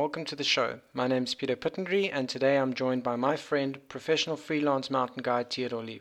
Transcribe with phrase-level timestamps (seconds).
[0.00, 0.80] welcome to the show.
[0.94, 5.22] My name is Peter Pittendry, and today I'm joined by my friend, professional freelance mountain
[5.22, 6.00] guide Theodore Iliev.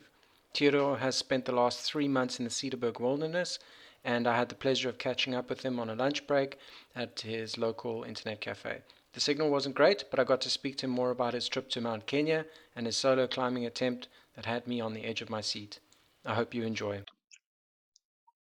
[0.53, 3.59] Theodore has spent the last three months in the Cederberg wilderness,
[4.05, 6.57] and I had the pleasure of catching up with him on a lunch break
[6.95, 8.83] at his local internet cafe.
[9.11, 11.69] The signal wasn't great, but I got to speak to him more about his trip
[11.71, 12.45] to Mount Kenya
[12.77, 14.07] and his solo climbing attempt
[14.37, 15.81] that had me on the edge of my seat.
[16.25, 17.01] I hope you enjoy.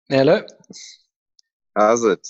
[0.09, 0.41] Hello.
[1.75, 2.27] How's it?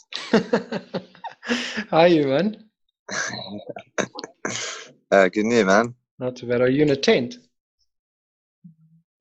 [1.89, 2.65] How are you, man?
[5.11, 5.93] uh, good news, man.
[6.19, 6.61] Not too bad.
[6.61, 7.37] Are you in a tent?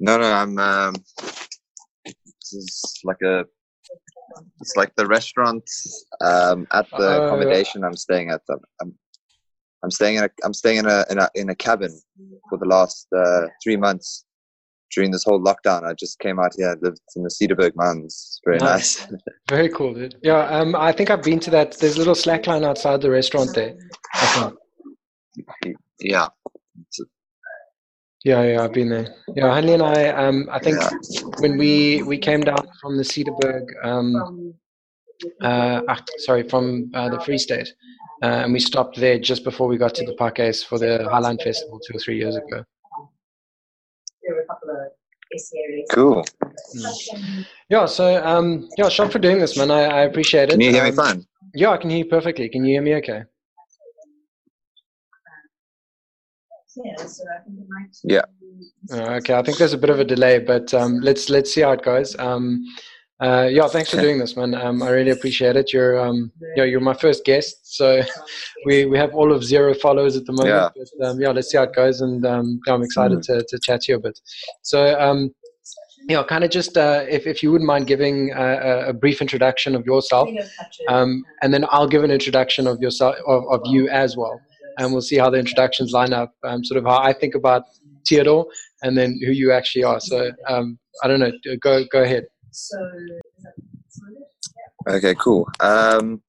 [0.01, 0.59] No, no, I'm.
[0.59, 0.95] Um,
[2.05, 3.45] this is like a.
[4.61, 5.69] It's like the restaurant
[6.21, 8.41] um, at the Oh, accommodation I'm staying at.
[8.51, 8.95] I'm, I'm,
[9.83, 10.31] I'm staying in a.
[10.43, 11.97] I'm staying in a in a in a cabin
[12.49, 14.25] for the last uh, three months
[14.91, 15.83] during this whole lockdown.
[15.85, 16.71] I just came out here.
[16.71, 18.15] I Lived in the Cederberg Mountains.
[18.15, 19.11] It's very Nice.
[19.11, 19.21] nice.
[19.51, 20.15] Very cool, dude.
[20.23, 21.77] Yeah, um, I think I've been to that.
[21.79, 23.75] There's a little slack line outside the restaurant there.
[24.15, 24.51] I
[25.63, 25.77] think.
[26.01, 26.29] yeah.
[28.25, 29.15] Yeah, yeah, I've been there.
[29.37, 30.91] Yeah, Hanley and I, um, I think Yeah.
[31.41, 34.55] when we we came down from the Cederberg, um,
[35.43, 37.69] uh, ah, sorry, from uh, the Free State,
[38.23, 41.43] uh, and we stopped there just before we got to the Parques for the Highland
[41.43, 42.65] Festival two or three years ago.
[44.23, 44.71] there were a couple
[45.35, 45.89] of SC areas.
[45.93, 46.25] Cool.
[47.69, 49.71] Yeah, so um, yeah, shot for doing this, man.
[49.71, 50.53] I, I appreciate it.
[50.53, 51.27] Can you hear me Um, fine?
[51.55, 52.49] Yeah, I can hear you perfectly.
[52.49, 53.23] Can you hear me okay?
[56.77, 58.23] Yeah, so I think it might Yeah.
[58.93, 61.61] Uh, okay, I think there's a bit of a delay, but um, let's let's see
[61.61, 62.17] how it goes.
[62.19, 62.65] Um,
[63.21, 64.55] uh, yeah, thanks for doing this, man.
[64.55, 65.73] Um, I really appreciate it.
[65.73, 68.03] You're um, yeah, you're my first guest, so
[68.67, 70.49] we, we have all of zero followers at the moment.
[70.77, 70.85] Yeah.
[70.99, 73.59] But, um, yeah, let's see how it goes, and um, yeah, I'm excited to, to
[73.63, 74.19] chat to you a bit.
[74.63, 75.33] So um,
[76.09, 79.75] yeah, kind of just uh, if if you wouldn't mind giving a, a brief introduction
[79.75, 80.29] of yourself,
[80.89, 84.39] um, and then I'll give an introduction of yourself of, of you as well,
[84.79, 86.33] and we'll see how the introductions line up.
[86.43, 87.63] Um, sort of how I think about
[88.07, 88.47] Theodore,
[88.83, 90.01] and then who you actually are.
[90.01, 91.33] So um, I don't know.
[91.63, 92.25] Go go ahead.
[92.55, 93.53] So, is that
[93.89, 94.23] sorted?
[94.89, 95.49] Okay, cool.
[95.59, 96.23] Um,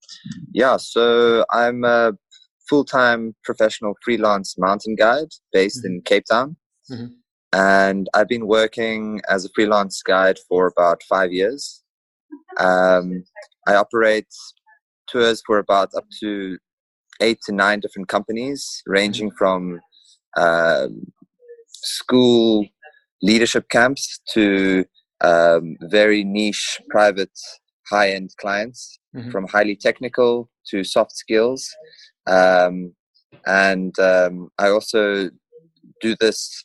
[0.52, 2.14] yeah, so I'm a
[2.68, 6.56] full-time professional freelance mountain guide based in Cape Town,
[6.90, 7.14] Mhm.
[7.52, 11.84] and I've been working as a freelance guide for about five years.
[12.58, 13.24] Um,
[13.68, 14.26] I operate
[15.06, 16.58] tours for about up to
[17.20, 19.80] eight to nine different companies, ranging from
[20.36, 21.12] um,
[21.68, 22.66] school
[23.22, 24.84] leadership camps to
[25.22, 27.32] um, very niche private
[27.88, 29.32] high end clients Mhm.
[29.32, 31.74] from highly technical to soft skills.
[32.26, 32.94] Um,
[33.46, 35.30] and um, I also
[36.00, 36.64] do this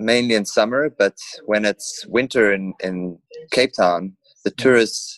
[0.00, 3.18] mainly in summer, but when it's winter in, in
[3.52, 5.16] Cape Town, the tourists,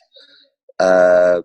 [0.78, 1.40] uh,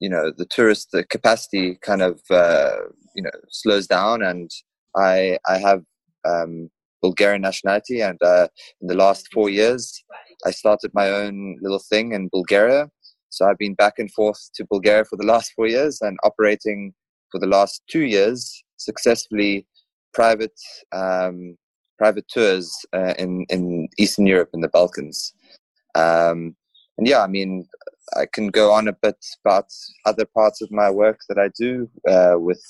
[0.00, 2.76] you know, the tourist the capacity kind of, uh,
[3.16, 4.22] you know, slows down.
[4.22, 4.50] And
[4.94, 5.82] I, I have
[6.24, 6.70] um,
[7.02, 8.48] Bulgarian nationality, and uh,
[8.80, 10.02] in the last four years,
[10.46, 12.90] I started my own little thing in Bulgaria.
[13.30, 16.94] So I've been back and forth to Bulgaria for the last four years and operating
[17.30, 19.66] for the last two years successfully
[20.14, 20.58] private
[20.92, 21.56] um,
[21.98, 25.34] private tours uh, in in Eastern Europe and the Balkans.
[25.94, 26.56] Um,
[26.96, 27.66] and yeah, I mean,
[28.16, 29.66] I can go on a bit about
[30.04, 32.62] other parts of my work that I do uh, with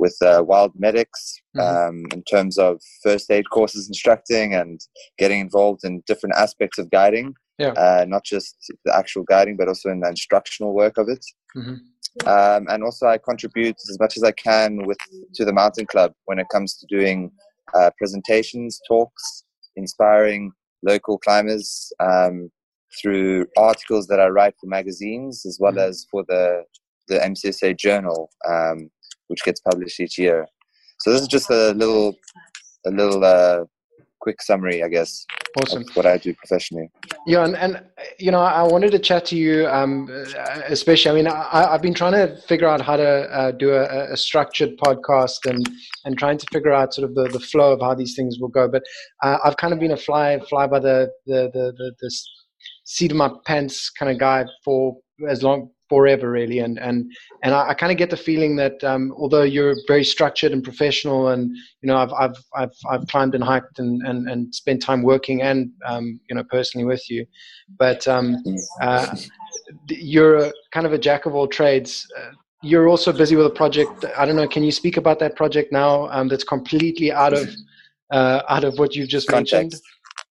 [0.00, 1.22] with uh, wild medics
[1.56, 1.88] Mhm.
[1.88, 4.80] um, in terms of first aid courses instructing and
[5.18, 7.34] getting involved in different aspects of guiding.
[7.58, 7.74] Yeah.
[7.84, 8.56] Uh, not just
[8.86, 11.24] the actual guiding, but also in the instructional work of it.
[11.56, 11.76] Mhm.
[12.26, 14.96] Um, and also, I contribute as much as I can with
[15.34, 17.30] to the Mountain Club when it comes to doing
[17.78, 19.44] uh, presentations, talks,
[19.76, 20.50] inspiring
[20.82, 22.50] local climbers um,
[23.00, 25.88] through articles that I write for magazines, as well Mhm.
[25.88, 26.64] as for the
[27.10, 28.78] the MCSA Journal, um,
[29.30, 30.46] which gets published each year.
[30.98, 32.14] So this is just a little
[32.86, 33.64] a little uh,
[34.20, 35.24] quick summary, I guess,
[35.60, 35.82] Awesome.
[35.82, 36.90] of what I do professionally.
[37.26, 37.82] Yeah, and, and
[38.18, 40.08] you know, I wanted to chat to you, um,
[40.66, 41.10] especially.
[41.10, 44.16] I mean, I, I've been trying to figure out how to uh, do a, a
[44.16, 45.68] structured podcast and
[46.04, 48.48] and trying to figure out sort of the, the flow of how these things will
[48.48, 48.68] go.
[48.68, 48.82] But
[49.22, 52.10] uh, I've kind of been a fly fly by the the the, the, the
[52.84, 54.96] seat of my pants kind of guy for
[55.28, 56.60] as long forever really.
[56.60, 60.04] And and and I, I kind of get the feeling that um, although you're very
[60.04, 64.30] structured and professional and you know I've I've I've, I've climbed and hiked and, and,
[64.30, 67.26] and spent time working and um, you know personally with you.
[67.78, 68.42] But um,
[68.80, 69.14] uh,
[69.88, 72.06] you're a, kind of a jack of all trades.
[72.16, 72.30] Uh,
[72.62, 75.72] you're also busy with a project I don't know can you speak about that project
[75.72, 77.48] now um, that's completely out of
[78.10, 79.74] uh, out of what you've just mentioned?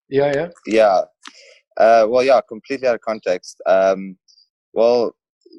[0.09, 0.47] Yeah yeah.
[0.65, 1.01] Yeah.
[1.79, 3.61] Uh, well, yeah, completely out of context.
[3.65, 4.17] Um,
[4.73, 5.15] well,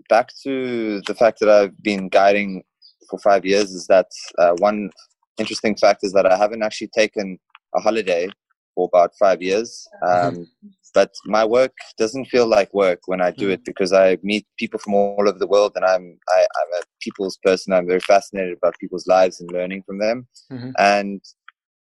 [0.08, 2.62] back to the fact that I've been guiding
[3.08, 4.06] for five years is that
[4.38, 4.90] uh, one
[5.38, 7.38] interesting fact is that I haven't actually taken
[7.74, 8.28] a holiday
[8.74, 9.86] for about five years.
[10.02, 10.38] Mm-hmm.
[10.38, 10.46] Um,
[10.94, 13.52] but my work doesn't feel like work when I do Mm.
[13.54, 16.82] it because I meet people from all over the world, and I'm I, I'm a
[17.00, 17.72] people's person.
[17.72, 20.26] I'm very fascinated about people's lives and learning from them.
[20.52, 20.72] Mhm.
[20.78, 21.20] And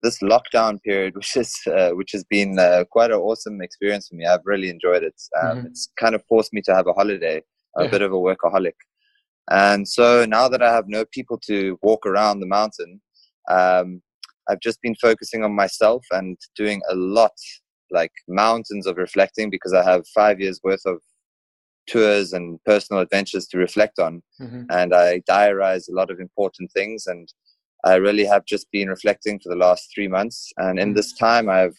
[0.01, 4.15] this lockdown period, which is uh, which has been uh, quite an awesome experience for
[4.15, 4.25] me.
[4.25, 5.19] I've really enjoyed it.
[5.39, 5.65] Um, Mhm.
[5.67, 7.43] It's kind of forced me to have a holiday,
[7.77, 7.91] a Yeah.
[7.91, 8.73] bit of a workaholic.
[9.51, 13.01] And so now that I have no people to walk around the mountain,
[13.49, 14.01] um,
[14.49, 17.33] I've just been focusing on myself and doing a lot,
[17.91, 21.01] like mountains of reflecting, because I have five years worth of
[21.87, 24.23] tours and personal adventures to reflect on.
[24.39, 24.65] Mhm.
[24.69, 27.05] And I diarize a lot of important things.
[27.05, 27.31] And
[27.83, 30.51] I really have just been reflecting for the last three months.
[30.57, 30.95] And in Mm.
[30.95, 31.77] this time, I've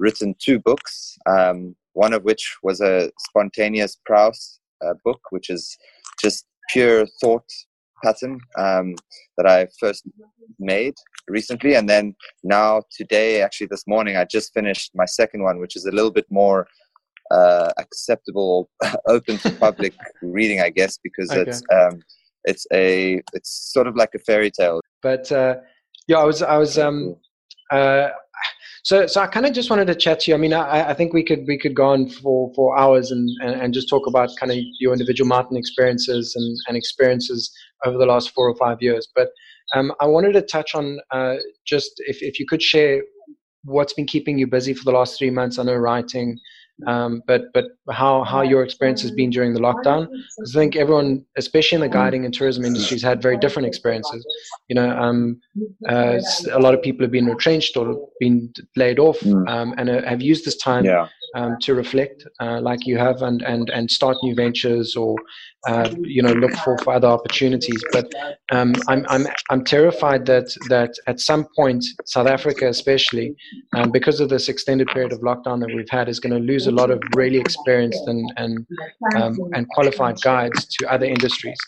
[0.00, 5.76] written two books, um, one of which was a spontaneous prose uh, book, which is
[6.22, 7.44] just pure thought
[8.02, 8.94] pattern um,
[9.36, 10.04] that I first
[10.58, 10.94] made
[11.28, 11.74] recently.
[11.74, 15.86] And then now, today, actually, this morning, I just finished my second one, which is
[15.86, 16.66] a little bit more
[17.30, 18.68] uh, acceptable,
[19.08, 21.42] open to public reading, I guess, because Okay.
[21.42, 22.02] it's um,
[22.44, 24.80] it's a it's sort of like a fairy tale.
[25.02, 25.56] But uh,
[26.06, 27.16] yeah, I was I was um
[27.70, 28.08] uh,
[28.84, 30.34] so so I kind of just wanted to chat to you.
[30.34, 33.28] I mean, I, I think we could we could go on for, for hours and,
[33.42, 37.50] and, and just talk about kind of your individual mountain experiences and, and experiences
[37.86, 39.08] over the last four or five years.
[39.16, 39.28] But
[39.74, 41.36] um, I wanted to touch on uh,
[41.66, 43.02] just if, if you could share
[43.64, 45.58] what's been keeping you busy for the last three months.
[45.58, 46.38] I know writing,
[46.86, 50.08] um, but but how how your experience has been during the lockdown.
[50.08, 54.26] I think everyone, especially in the guiding and tourism industries, had very different experiences.
[54.68, 55.40] You know, um,
[55.88, 56.18] uh,
[56.52, 59.48] a lot of people have been retrenched or been laid off, Mm.
[59.48, 63.22] um, and uh, have used this time Yeah, um, to reflect, uh, like you have,
[63.22, 65.16] and and and start new ventures or
[65.66, 67.82] uh, you know look for, for other opportunities.
[67.92, 68.12] But
[68.52, 73.34] um, I'm I'm I'm terrified that that at some point South Africa, especially
[73.74, 76.66] um, because of this extended period of lockdown that we've had, is going to lose
[76.66, 78.66] a lot of really experienced and and
[79.16, 81.58] um, and qualified guides to other industries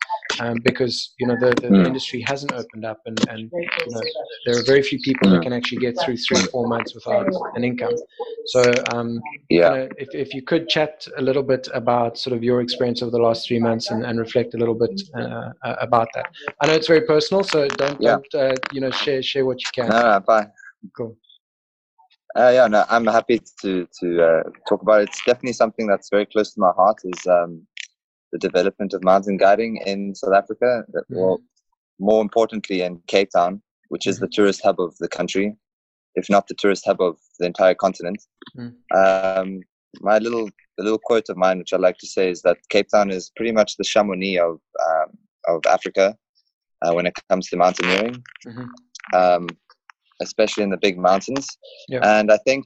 [0.40, 1.86] um, because you know the, the, the Mm.
[1.86, 3.50] industry hasn't opened up and, and
[3.86, 4.02] you know,
[4.46, 7.64] there are very few people that can actually get through three four months without an
[7.64, 7.94] income
[8.46, 9.70] so um, yeah.
[9.70, 13.02] you know, if, if you could chat a little bit about sort of your experience
[13.02, 16.26] over the last three months and, and reflect a little bit uh, uh, about that
[16.62, 18.16] i know it's very personal so don't, Yeah.
[18.16, 20.50] don't uh, you know share share what you can No, no, fine.
[20.96, 21.16] cool
[22.38, 25.08] Uh, yeah, no, I'm happy to to uh, talk about it.
[25.08, 26.98] It's definitely something that's very close to my heart.
[27.04, 27.66] Is um,
[28.32, 30.84] the development of mountain guiding in South Africa.
[30.88, 31.02] Mhm.
[31.10, 31.38] Well,
[31.98, 35.56] more importantly, in Cape Town, which is the tourist hub of the country,
[36.14, 38.22] if not the tourist hub of the entire continent.
[38.56, 38.74] Mm.
[38.94, 39.60] Um,
[40.00, 42.88] my little the little quote of mine, which I like to say, is that Cape
[42.88, 45.18] Town is pretty much the Chamonix of um,
[45.48, 46.16] of Africa
[46.82, 48.22] uh, when it comes to mountaineering.
[48.46, 48.68] Mhm.
[49.14, 49.48] Um,
[50.22, 51.46] especially in the big mountains.
[51.88, 52.00] Yeah.
[52.02, 52.64] And I think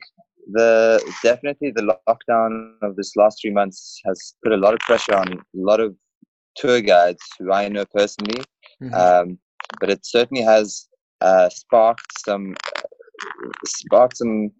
[0.52, 5.14] the definitely the lockdown of this last three months has put a lot of pressure
[5.14, 5.94] on a lot of
[6.56, 8.42] tour guides who I know personally.
[8.82, 8.94] Mhm.
[8.94, 9.38] Um,
[9.80, 10.88] but it certainly has
[11.20, 12.54] uh, sparked some
[13.66, 14.50] sparked some.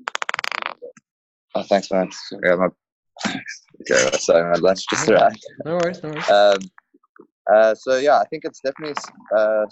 [1.55, 2.11] Oh, thanks, man.
[2.45, 2.69] Yeah, my,
[3.91, 5.45] okay, sorry, my lunch just arrived.
[5.65, 6.59] no worries no worries Um,
[7.53, 8.95] uh, so yeah, I think it's definitely
[9.37, 9.65] uh,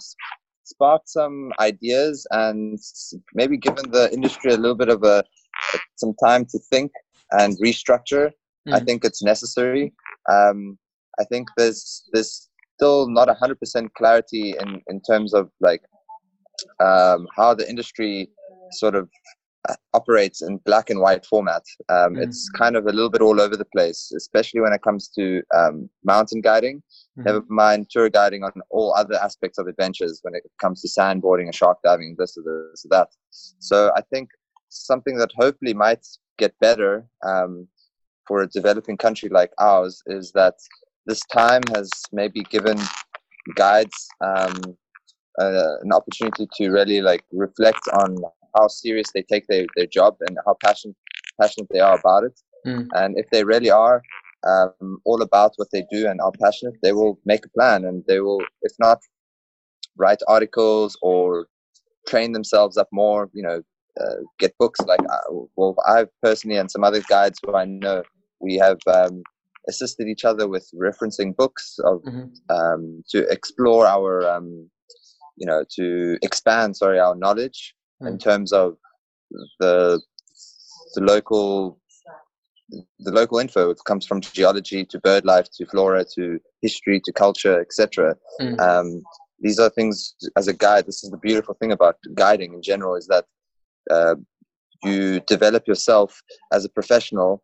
[0.63, 2.77] sparked some ideas and
[3.33, 5.23] maybe given the industry a little bit of a
[5.99, 6.91] some time to think
[7.31, 8.31] and restructure.
[8.73, 8.85] I Mm.
[8.85, 9.93] think it's necessary.
[10.29, 10.77] Um,
[11.19, 15.81] I think there's there's still not hundred percent clarity in in terms of like
[16.79, 18.29] um, how the industry
[18.71, 19.09] sort of
[19.67, 21.63] uh, operates in black and white format.
[21.89, 22.23] Um, Mm.
[22.23, 25.41] It's kind of a little bit all over the place, especially when it comes to
[25.59, 26.81] um, mountain guiding.
[27.17, 27.25] Mhm.
[27.25, 31.45] Never mind tour guiding on all other aspects of adventures when it comes to sandboarding
[31.49, 33.09] and shark diving, this or this or that.
[33.69, 34.29] So I think
[34.69, 36.05] something that hopefully might
[36.37, 37.67] get better um,
[38.27, 40.55] for a developing country like ours is that
[41.05, 42.77] this time has maybe given
[43.55, 44.55] guides um,
[45.39, 48.15] uh, an opportunity to really like reflect on
[48.55, 50.95] how serious they take their, their job and how passionate
[51.39, 52.39] passionate they are about it.
[52.65, 52.87] Mm.
[52.93, 54.01] And if they really are
[54.47, 58.03] um, all about what they do and are passionate, they will make a plan and
[58.07, 58.99] they will, if not,
[59.97, 61.47] write articles or
[62.07, 63.29] train themselves up more.
[63.33, 63.61] You know,
[63.99, 68.03] uh, get books like uh, well, I've personally and some other guides who I know
[68.39, 69.23] we have um,
[69.67, 72.29] assisted each other with referencing books of Mhm.
[72.49, 74.69] um, to explore our um,
[75.37, 78.19] you know to expand sorry our knowledge in Mm.
[78.19, 78.77] terms of
[79.59, 80.01] the
[80.95, 81.79] the local
[82.99, 87.11] the local info it comes from geology to bird life to flora to history to
[87.11, 88.59] culture etc Mm.
[88.59, 89.03] um,
[89.41, 90.85] these are things as a guide.
[90.85, 93.25] This is the beautiful thing about guiding in general is that
[93.89, 94.15] uh,
[94.83, 96.21] you develop yourself
[96.53, 97.43] as a professional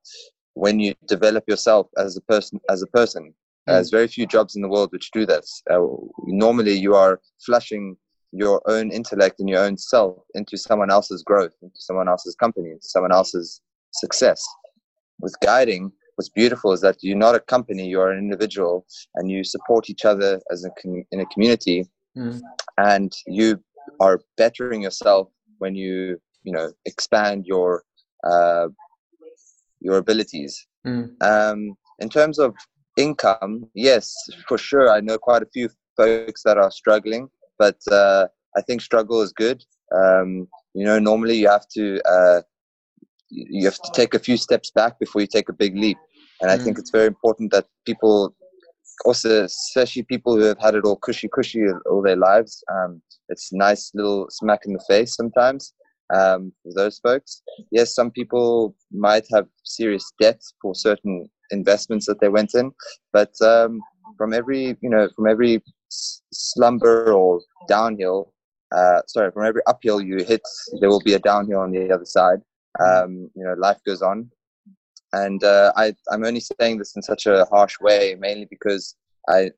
[0.53, 2.59] when you develop yourself as a person.
[2.69, 3.33] As a person, mm.
[3.67, 5.61] there's very few jobs in the world which do this.
[5.69, 5.85] Uh,
[6.25, 7.97] normally, you are flushing
[8.31, 12.71] your own intellect and your own self into someone else's growth, into someone else's company,
[12.71, 13.61] into someone else's
[13.93, 14.45] success.
[15.19, 18.85] With guiding, what's beautiful is that you're not a company, you're an individual,
[19.15, 21.85] and you support each other as a com- in a community,
[22.17, 22.41] mm.
[22.77, 23.61] and you
[23.99, 27.83] are bettering yourself when you you know expand your
[28.23, 28.67] uh,
[29.81, 30.65] your abilities.
[30.87, 31.21] Mm.
[31.21, 32.55] Um, in terms of
[32.97, 34.13] income, yes,
[34.47, 38.81] for sure, I know quite a few folks that are struggling, but uh, I think
[38.81, 39.63] struggle is good.
[39.93, 42.41] Um, you know, normally you have to uh,
[43.29, 45.97] you have to take a few steps back before you take a big leap.
[46.41, 46.79] And I think mm.
[46.79, 48.35] it's very important that people,
[49.05, 53.51] also especially people who have had it all cushy cushy all their lives, um, it's
[53.53, 55.73] nice little smack in the face sometimes
[56.13, 57.41] um, those folks.
[57.71, 62.71] Yes, some people might have serious debt for certain investments that they went in,
[63.13, 63.79] but um,
[64.17, 68.33] from every you know from every slumber or downhill,
[68.75, 70.41] uh, sorry, from every uphill you hit,
[70.79, 72.39] there will be a downhill on the other side.
[72.83, 74.29] Um, you know, life goes on,
[75.13, 78.95] and uh, I, I'm only saying this in such a harsh way, mainly because
[79.29, 79.51] I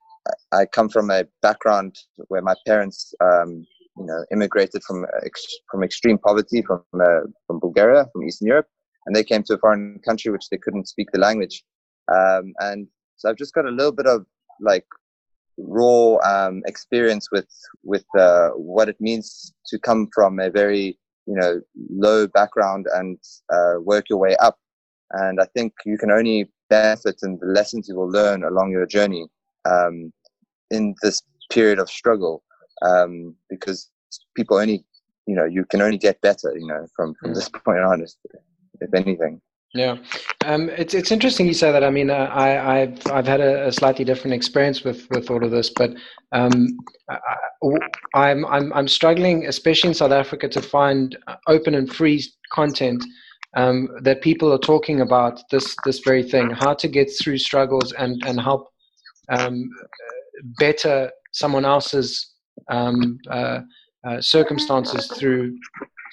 [0.52, 3.66] I come from a background where my parents, um,
[4.00, 8.68] you know, immigrated from ex- from extreme poverty from uh, from Bulgaria, from Eastern Europe,
[9.06, 11.64] and they came to a foreign country which they couldn't speak the language,
[12.14, 12.88] um, and
[13.18, 14.26] so I've just got a little bit of
[14.62, 14.86] like
[15.58, 17.50] raw um, experience with
[17.84, 23.18] with uh, what it means to come from a very you know low background and
[23.54, 24.58] uh, work your way up.
[25.12, 28.86] And i think you can only benefit in the lessons you will learn along your
[28.86, 29.26] journey
[29.66, 30.12] um,
[30.70, 32.44] in this period of struggle
[32.82, 33.90] um, because
[34.36, 34.84] people only
[35.26, 38.02] you know you can only get better you know from from this point on
[38.82, 39.42] if anything.
[39.74, 39.98] Yeah,
[40.46, 41.84] um, it's it's interesting you say that.
[41.84, 45.44] I mean, uh, I I've I've had a, a, slightly different experience with with all
[45.44, 45.92] of this, but
[46.32, 46.68] um,
[48.16, 51.18] I, am I'm I'm struggling, especially in South Africa, to find
[51.48, 53.04] open and free content
[53.58, 57.92] um, that people are talking about this this very thing, how to get through struggles
[57.92, 58.70] and and help
[59.30, 59.70] um,
[60.60, 62.36] better someone else's
[62.70, 63.62] um, uh,
[64.08, 65.58] uh, circumstances through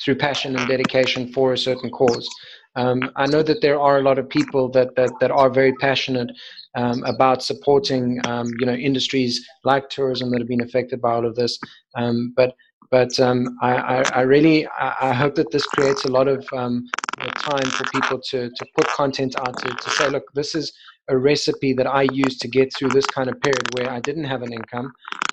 [0.03, 2.29] through passion and dedication for a certain cause.
[2.77, 5.73] Um, I know that there are a lot of people that that, that are very
[5.75, 6.31] passionate
[6.75, 11.27] um, about supporting um, you know industries like tourism that have been affected by all
[11.27, 11.59] of this.
[11.97, 12.55] Um, but
[12.91, 17.67] but um, I, I, I, really I, hope that this creates a lot of time
[17.71, 20.73] for people to to put content out to, to say, look, this is
[21.09, 24.25] a recipe that I used to get through this kind of period where I didn't
[24.25, 24.93] have an income.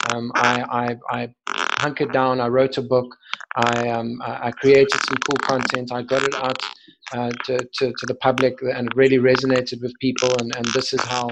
[0.09, 2.39] I, I, I hunkered down.
[2.41, 3.15] I wrote a book.
[3.55, 5.91] I um, I created some cool content.
[5.91, 6.61] I got it out
[7.13, 10.29] uh, to, to, to the public and it really resonated with people.
[10.39, 11.29] And, and this is how,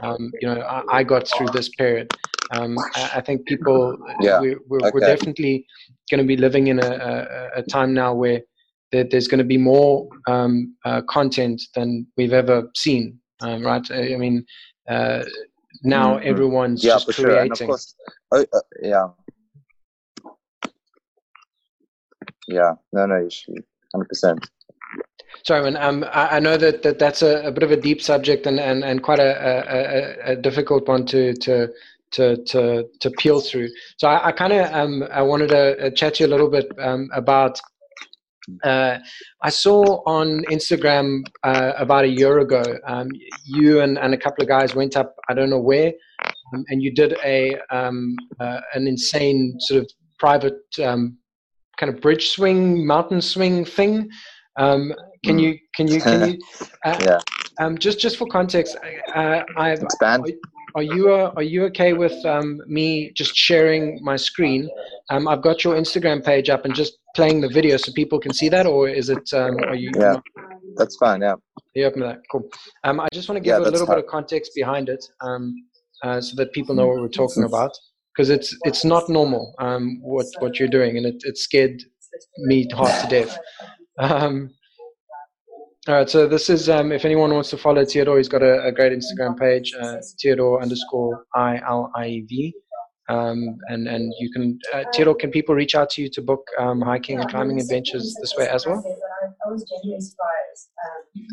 [0.00, 2.08] um, you know, I, I, got through this period.
[2.52, 4.40] Um, I, I, think people, yeah.
[4.40, 4.90] we, we're, okay.
[4.94, 5.66] we're definitely
[6.10, 8.40] going to be living in a, a, a time now where
[8.92, 13.84] there, there's going to be more um, uh, content than we've ever seen, um, right?
[13.90, 14.44] I, I mean,
[14.88, 15.24] uh,
[15.82, 16.28] now mm-hmm.
[16.28, 17.54] everyone's yeah, just creating.
[17.54, 17.66] Sure.
[17.66, 17.94] Course,
[18.32, 19.08] oh, uh, yeah.
[22.48, 23.64] Yeah, no, no, you should,
[23.94, 24.38] 100%.
[25.44, 25.76] Sorry, man.
[25.76, 28.58] Um, I, I, know that, that that's a, a, bit of a deep subject and,
[28.58, 31.72] and, and quite a, a, a difficult one to, to
[32.12, 33.68] to to to peel through.
[33.96, 36.48] So I, I kind of um I wanted to uh, chat to you a little
[36.48, 37.60] bit um, about.
[38.64, 38.98] Uh,
[39.42, 43.08] I saw on Instagram uh, about a year ago, um,
[43.44, 45.92] you and, and a couple of guys went up, I don't know where,
[46.54, 51.18] um, and you did a um, uh, an insane sort of private um,
[51.78, 54.08] kind of bridge swing, mountain swing thing.
[54.56, 54.92] Um,
[55.24, 55.42] can mm.
[55.42, 56.38] you can you can you
[56.84, 57.18] uh, yeah.
[57.60, 58.76] um, just just for context
[59.14, 60.32] uh, I've expand
[60.76, 64.68] are, you uh, are you okay with um, me just sharing my screen?
[65.10, 68.34] Um, I've got your Instagram page up and just playing the video so people can
[68.34, 70.16] see that or is it um, are you yeah.
[70.76, 71.34] That's fine yeah.
[71.74, 72.18] You open that?
[72.30, 72.48] Cool.
[72.84, 75.54] Um, I just want to give yeah, a little bit of context behind it um,
[76.02, 77.72] uh, so that people know what we're talking about.
[78.14, 81.82] Because it's it's not normal um, what what you're doing and it, it scared
[82.38, 83.38] me half to death.
[83.98, 84.50] Um,
[85.88, 88.64] all right, so this is um, if anyone wants to follow Theodore, he's got a,
[88.64, 92.52] a great Instagram page, uh, Theodore underscore I L I V,
[93.08, 96.44] um, and and you can uh, Theodore, can people reach out to you to book
[96.58, 98.82] um, hiking and climbing adventures this way as well?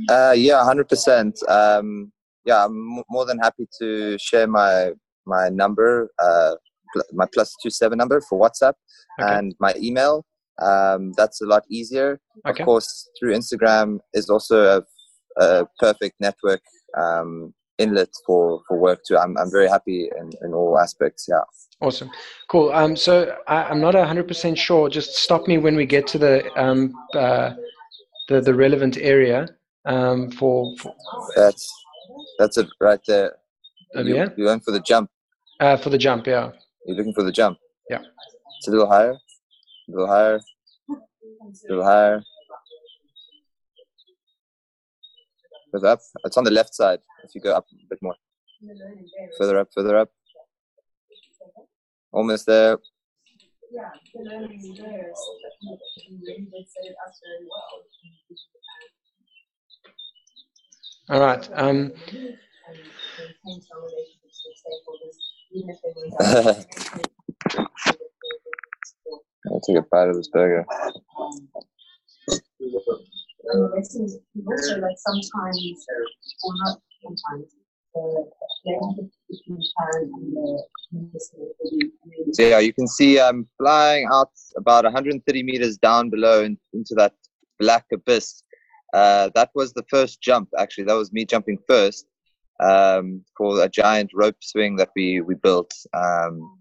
[0.10, 1.40] Uh, yeah, hundred percent.
[1.48, 2.12] Um,
[2.46, 4.92] yeah, I'm more than happy to share my
[5.26, 6.56] my number uh,
[7.12, 8.74] my plus two seven number for WhatsApp
[9.22, 9.36] Okay.
[9.36, 10.26] and my email.
[10.62, 12.20] Um, that's a lot easier.
[12.48, 12.62] Okay.
[12.62, 16.62] Of course, through Instagram is also a, a perfect network
[16.98, 19.18] um, inlet for, for work too.
[19.18, 21.26] I'm, I'm very happy in, in all aspects.
[21.28, 21.42] Yeah.
[21.82, 22.10] Awesome,
[22.50, 22.72] cool.
[22.72, 24.90] Um, so I, I'm not hundred percent sure.
[24.90, 27.56] Just stop me when we get to the um, uh,
[28.30, 29.48] the the relevant area.
[29.86, 30.94] Um, for, for
[31.36, 31.70] That's
[32.40, 33.34] that's it right there.
[33.96, 34.34] Over you, here?
[34.38, 35.10] You're going for the jump.
[35.60, 36.52] uh, for the jump, yeah.
[36.86, 37.58] You're looking for the jump.
[37.90, 38.00] Yeah.
[38.60, 39.18] It's a little higher.
[39.94, 40.40] A little higher.
[40.90, 40.96] A
[41.70, 42.24] little higher.
[45.72, 46.00] Further up.
[46.26, 47.00] It's on the left side.
[47.24, 48.16] If you go up a bit more.
[49.38, 50.10] Further up, further up.
[52.12, 52.80] Almost there.
[53.72, 55.20] Yeah, the learning there is
[56.08, 57.84] you really set it up very well.
[61.10, 61.50] All right.
[61.54, 61.94] Um,
[69.48, 70.66] I'll take a bite of this burger.
[82.32, 86.96] So yeah, you can see I'm flying out about 130 meters down below in, into
[86.96, 87.14] that
[87.60, 88.44] black abyss.
[88.94, 90.50] Uh, that was the first jump.
[90.58, 92.06] Actually, that was me jumping first
[92.60, 96.58] um, for a giant rope swing that we we built um,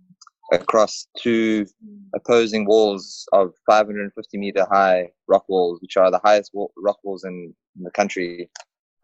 [0.52, 1.66] across two
[2.14, 7.25] opposing walls of 550 meter high rock walls, which are the highest wall, rock walls
[7.25, 8.50] in, in the country.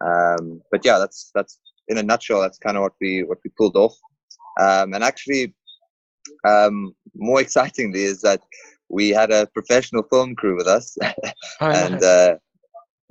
[0.05, 2.41] Um, but yeah, that's that's in a nutshell.
[2.41, 3.95] That's kind of what we what we pulled off.
[4.59, 5.53] Um, and actually,
[6.47, 8.41] um, more excitingly is that
[8.89, 10.97] we had a professional film crew with us,
[11.61, 12.03] oh, and nice.
[12.03, 12.35] uh,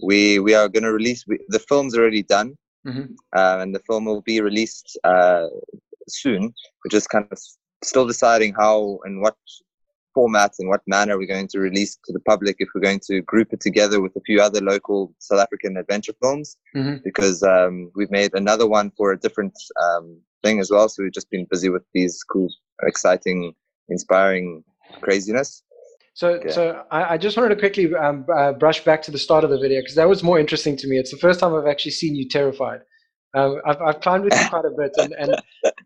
[0.03, 3.15] we we are going to release we, the film's already done, Mhm.
[3.37, 5.47] uh, and the film will be released uh,
[6.09, 6.43] soon.
[6.85, 7.39] We're just kind of
[7.83, 9.37] still deciding how and what
[10.15, 12.57] format and what manner we're going to release to the public.
[12.59, 16.15] If we're going to group it together with a few other local South African adventure
[16.21, 17.03] films, Mhm.
[17.05, 20.89] because um, we've made another one for a different um, thing as well.
[20.89, 22.49] So we've just been busy with these cool,
[22.83, 23.55] exciting,
[23.89, 24.65] inspiring
[25.03, 25.63] craziness.
[26.15, 26.51] So, Okay.
[26.51, 29.51] so I, I just wanted to quickly um, uh, brush back to the start of
[29.51, 30.99] the video because that was more interesting to me.
[30.99, 32.81] It's the first time I've actually seen you terrified.
[33.35, 35.37] Um, I've, I've climbed with you quite a bit, and, and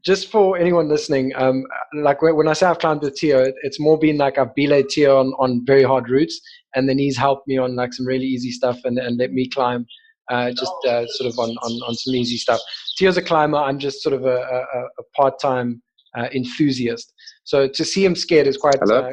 [0.04, 3.54] just for anyone listening, um, like when, when I say I've climbed with Tio, it,
[3.62, 6.40] it's more been like I've belayed Tio on, on very hard routes,
[6.76, 9.48] and then he's helped me on like some really easy stuff, and, and let me
[9.48, 9.86] climb
[10.30, 12.60] uh, just uh, sort of on, on, on some easy stuff.
[12.96, 13.58] Tio's a climber.
[13.58, 15.82] I'm just sort of a, a, a part-time
[16.16, 17.12] uh, enthusiast.
[17.42, 19.10] So to see him scared is quite uh,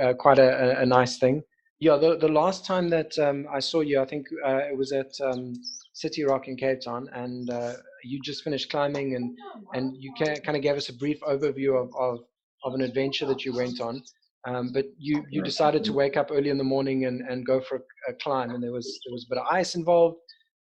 [0.00, 1.42] uh, quite a, a, a nice thing.
[1.78, 4.92] Yeah, the the last time that um, I saw you, I think uh, it was
[4.92, 5.54] at um,
[6.00, 9.26] City Rock in Cape Town, and uh, you just finished climbing, and
[9.74, 12.20] and you kind of gave us a brief overview of, of
[12.64, 14.02] of an adventure that you went on.
[14.48, 17.60] Um, but you you decided to wake up early in the morning and, and go
[17.60, 20.16] for a, a climb, and there was there was a bit of ice involved,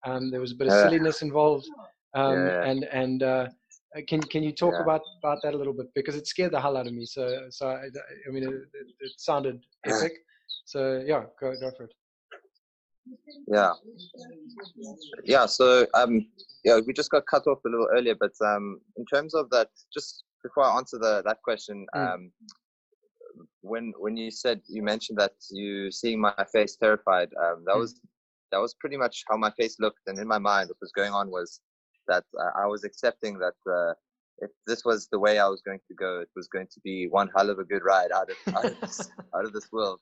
[0.07, 1.67] um, there was a bit of silliness involved,
[2.15, 2.71] um, Yeah.
[2.71, 3.47] and and uh,
[4.09, 4.83] can can you talk Yeah.
[4.87, 7.05] about about that a little bit because it scared the hell out of me.
[7.07, 7.87] So so I,
[8.27, 10.13] I mean it, it, it sounded epic.
[10.65, 11.95] So yeah, go go for it.
[13.47, 13.73] Yeah,
[15.25, 15.47] yeah.
[15.47, 16.27] So um,
[16.65, 19.69] yeah, we just got cut off a little earlier, but um, in terms of that,
[19.93, 22.15] just before I answer the that question, Mm.
[22.15, 22.33] um,
[23.61, 27.81] when when you said you mentioned that you seeing my face terrified, um, that Mm.
[27.81, 28.01] was
[28.51, 31.13] that was pretty much how my face looked, and in my mind, what was going
[31.13, 31.61] on was
[32.07, 33.55] that uh, I was accepting that.
[33.71, 33.95] Uh,
[34.41, 37.09] if this was the way I was going to go, it was going to be
[37.09, 39.99] one hell of a good ride out of out of this, out of this world.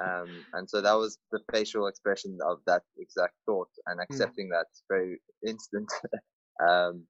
[0.00, 4.66] Um, and so that was the facial expression of that exact thought and accepting that
[4.88, 5.90] very instant.
[6.68, 7.04] um,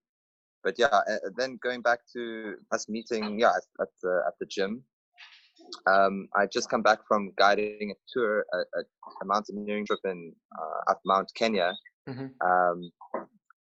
[0.65, 1.01] but yeah,
[1.37, 4.83] then going back to us meeting, yeah, at, at the at the gym.
[5.87, 8.83] Um, I just come back from guiding a tour, a, a,
[9.23, 11.75] a mountaineering trip in uh, up Mount Kenya,
[12.09, 12.31] Mhm.
[12.43, 12.91] um,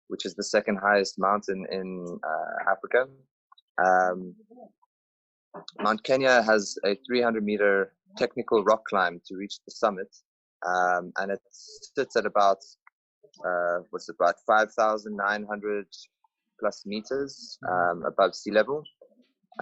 [0.08, 3.08] which is the second highest mountain in uh, Africa.
[3.82, 4.34] Um,
[5.80, 10.08] Mount Kenya has a 300 meter technical rock climb to reach the summit,
[10.66, 12.58] um, and it sits at about
[13.44, 15.86] uh, what's it, about 5,900
[16.60, 18.82] plus meters um, above sea level.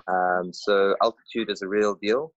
[0.09, 2.33] Um, so altitude is a real deal.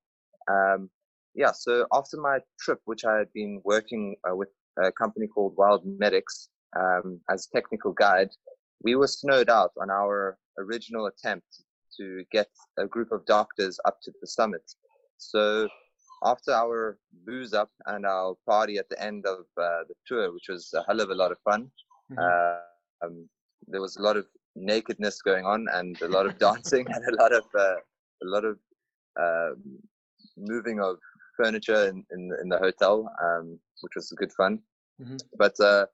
[0.50, 0.90] Um,
[1.34, 4.50] yeah, so after my trip, which I had been working uh, with
[4.82, 6.50] a company called Wild Medics
[6.80, 8.30] um, as technical guide,
[8.84, 11.48] we were snowed out on our original attempt
[11.98, 12.48] to get
[12.78, 14.64] a group of doctors up to the summit.
[15.18, 15.68] So
[16.24, 20.48] after our booze up and our party at the end of uh, the tour, which
[20.50, 21.72] was a hell of a lot of fun,
[22.12, 22.18] Mhm.
[22.22, 22.60] uh,
[23.06, 23.30] um,
[23.68, 24.26] there was a lot of
[24.56, 27.76] nakedness going on and a lot of dancing and a lot of uh,
[28.24, 28.58] a lot of
[29.20, 29.80] um,
[30.38, 30.98] moving of
[31.38, 34.60] furniture in, in, in the hotel, um, which was good fun.
[35.00, 35.18] Mhm.
[35.38, 35.86] But uh,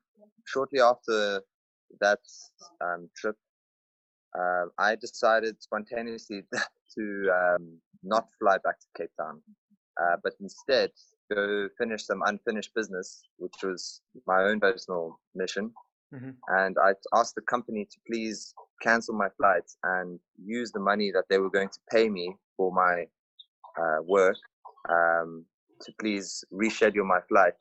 [0.45, 1.41] shortly after
[2.01, 2.19] that
[2.81, 3.35] um, trip,
[4.37, 6.43] uh, I decided spontaneously
[6.95, 9.41] to um, not fly back to Cape Town,
[10.01, 10.91] uh, but instead
[11.33, 15.73] go finish some unfinished business, which was my own personal mission.
[16.13, 16.35] Mhm.
[16.47, 21.25] And I asked the company to please cancel my flights and use the money that
[21.29, 23.05] they were going to pay me for my
[23.81, 24.37] uh, work
[24.89, 25.45] um,
[25.81, 27.53] to please reschedule my flight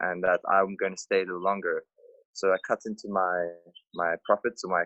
[0.00, 1.84] and that I'm going to stay a little longer.
[2.32, 3.52] So I cut into my
[3.94, 4.84] my profits or my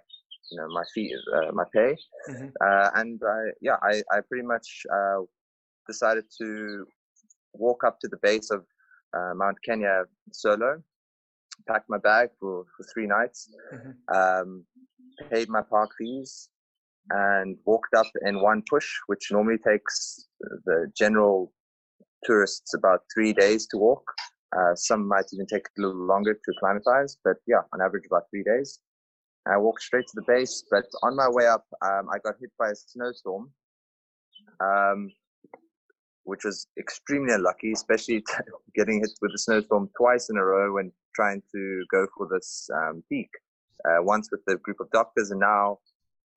[0.50, 1.96] you know my fee uh, my pay,
[2.28, 2.52] Mhm.
[2.64, 5.20] uh, and I yeah I I pretty much uh,
[5.86, 6.86] decided to
[7.54, 8.64] walk up to the base of
[9.16, 10.82] uh, Mount Kenya solo,
[11.68, 13.94] packed my bag for, for three nights, Mhm.
[14.14, 14.64] um,
[15.30, 16.48] paid my park fees,
[17.10, 20.28] and walked up in one push, which normally takes
[20.64, 21.52] the general
[22.24, 24.04] tourists about three days to walk.
[24.56, 28.24] Uh, some might even take a little longer to acclimatize, but yeah, on average about
[28.30, 28.80] three days.
[29.46, 32.50] I walked straight to the base, but on my way up, um, I got hit
[32.58, 33.52] by a snowstorm,
[34.60, 35.10] um,
[36.30, 38.22] which was extremely unlucky, especially
[38.76, 42.70] getting hit with a snowstorm twice in a row when trying to go for this
[42.78, 43.28] um, peak.
[43.84, 45.78] Uh, once with the group of doctors, and now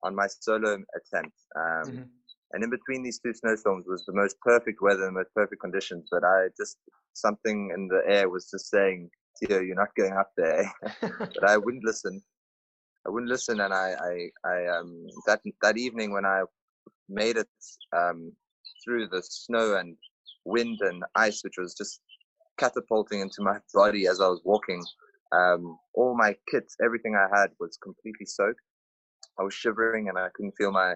[0.02, 1.36] on my solo attempt.
[1.56, 2.08] Um, Mhm.
[2.52, 6.08] and in between these two snowstorms was the most perfect weather, the most perfect conditions.
[6.10, 6.78] But I just
[7.12, 10.64] something in the air was just saying, "Tio, you're not going up there."
[11.34, 12.22] but I wouldn't listen.
[13.06, 14.14] I wouldn't listen, and I, I,
[14.52, 16.42] I um, that that evening when I
[17.08, 17.54] made it
[17.94, 18.32] um,
[18.84, 19.96] through the snow and
[20.44, 22.00] wind and ice, which was just
[22.58, 24.82] catapulting into my body as I was walking.
[25.32, 28.60] Um, all my kits, everything I had was completely soaked.
[29.38, 30.94] I was shivering and I couldn't feel my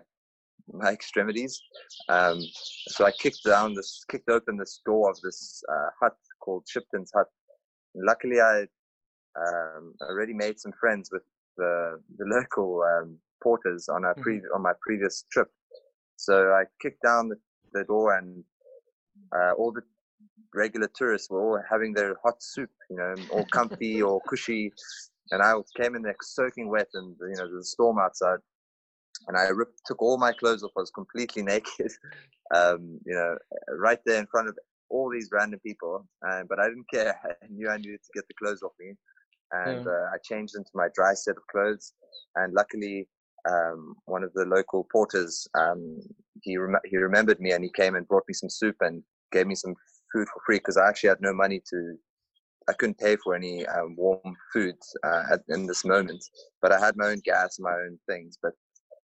[0.73, 1.61] my extremities.
[2.09, 2.41] Um,
[2.89, 7.11] so I kicked down this, kicked open this door of this uh, hut called Shipton's
[7.15, 7.27] Hut.
[7.95, 8.67] And luckily, I
[9.41, 11.23] um, already made some friends with
[11.57, 15.49] the the local um, porters on a pre- on my previous trip.
[16.17, 17.37] So I kicked down the,
[17.73, 18.45] the door and
[19.35, 19.83] uh, all the
[20.55, 24.73] regular tourists were all having their hot soup, you know, all comfy or cushy.
[25.31, 28.39] And I came in there soaking wet and, you know, there's a storm outside.
[29.27, 30.73] And I ripped, took all my clothes off.
[30.77, 31.93] I was completely naked,
[32.55, 33.37] um, you know,
[33.79, 34.59] right there in front of
[34.91, 36.07] all these random people.
[36.27, 37.19] Uh, but I didn't care.
[37.43, 38.95] I knew I needed to get the clothes off me.
[39.53, 39.87] And Yeah.
[39.87, 41.93] uh, I changed into my dry set of clothes.
[42.37, 43.09] And luckily,
[43.49, 46.01] um, one of the local porters, um,
[46.43, 49.47] he, rem- he remembered me and he came and brought me some soup and gave
[49.47, 49.75] me some
[50.13, 51.95] food for free because I actually had no money to.
[52.69, 56.23] I couldn't pay for any um, warm food uh, at, in this moment,
[56.61, 58.39] but I had my own gas, my own things.
[58.43, 58.53] But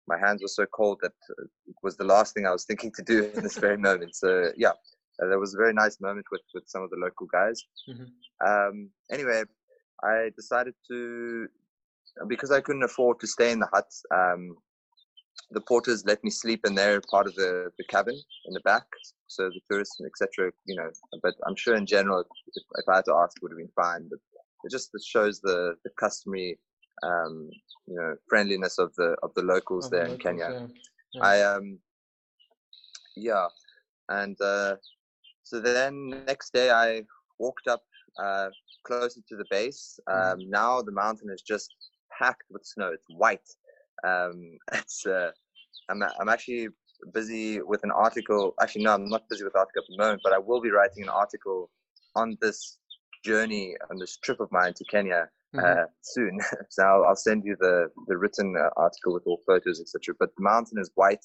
[0.08, 2.92] my hands were so cold that uh, it was the last thing I was thinking
[2.96, 4.14] to do in this very moment.
[4.14, 7.26] So yeah, uh, there was a very nice moment with with some of the local
[7.26, 7.62] guys.
[7.90, 8.08] Mhm.
[8.46, 9.44] Um, anyway,
[10.02, 11.48] I decided to
[12.28, 13.90] because I couldn't afford to stay in the hut.
[14.14, 14.56] Um,
[15.50, 18.14] the porters let me sleep in their part of the, the cabin
[18.46, 18.84] in the back,
[19.26, 20.50] so the tourists and etc.
[20.66, 20.90] You know,
[21.22, 23.68] but I'm sure in general, if, if I had to ask, it would have been
[23.74, 24.08] fine.
[24.10, 24.18] But
[24.64, 26.58] it just it shows the the customary,
[27.02, 27.50] um,
[27.86, 30.48] you know, friendliness of the of the locals Of the there in locals, Kenya.
[30.50, 30.66] yeah.
[31.14, 31.22] Yeah.
[31.22, 31.78] I um,
[33.16, 33.46] yeah,
[34.08, 34.76] and uh,
[35.42, 37.02] so then next day I
[37.38, 37.82] walked up
[38.22, 38.48] uh,
[38.86, 39.98] closer to the base.
[40.08, 40.32] Mhm.
[40.32, 41.70] Um, now the mountain is just
[42.22, 42.90] packed with snow.
[42.92, 43.48] It's white.
[44.04, 45.30] Um, it's uh,
[45.90, 46.68] I'm I'm actually
[47.12, 48.54] busy with an article.
[48.60, 51.02] Actually, no, I'm not busy with article at the moment, but I will be writing
[51.02, 51.70] an article
[52.14, 52.78] on this
[53.24, 55.28] journey on this trip of mine to Kenya
[55.62, 56.40] uh, soon.
[56.70, 60.14] so I'll, I'll send you the the written uh, article with all photos, etc.
[60.18, 61.24] But the mountain is white.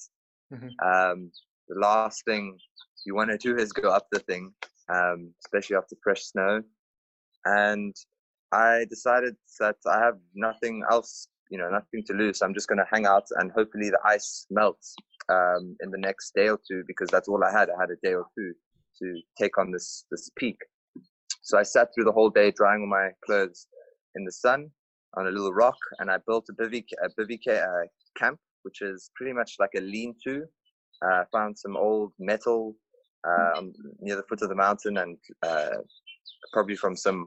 [0.52, 0.70] Mhm.
[0.90, 1.30] Um,
[1.68, 2.58] the last thing
[3.04, 4.52] you want to do is go up the thing,
[4.88, 6.62] um, especially after fresh snow.
[7.44, 7.94] And
[8.52, 12.40] I decided that I have nothing else, you know, nothing to lose.
[12.42, 14.94] I'm just going to hang out and hopefully the ice melts
[15.28, 17.68] um, in the next day or two because that's all I had.
[17.70, 18.52] I had a day or two
[19.00, 20.56] to take on this this peak.
[21.42, 23.66] So I sat through the whole day drying all my clothes
[24.14, 24.70] in the sun
[25.14, 29.10] on a little rock, and I built a bivy a bivy uh, camp, which is
[29.16, 30.44] pretty much like a lean-to.
[31.00, 32.74] Uh, found some old metal
[33.26, 33.62] uh,
[34.00, 35.76] near the foot of the mountain, and uh,
[36.52, 37.26] probably from some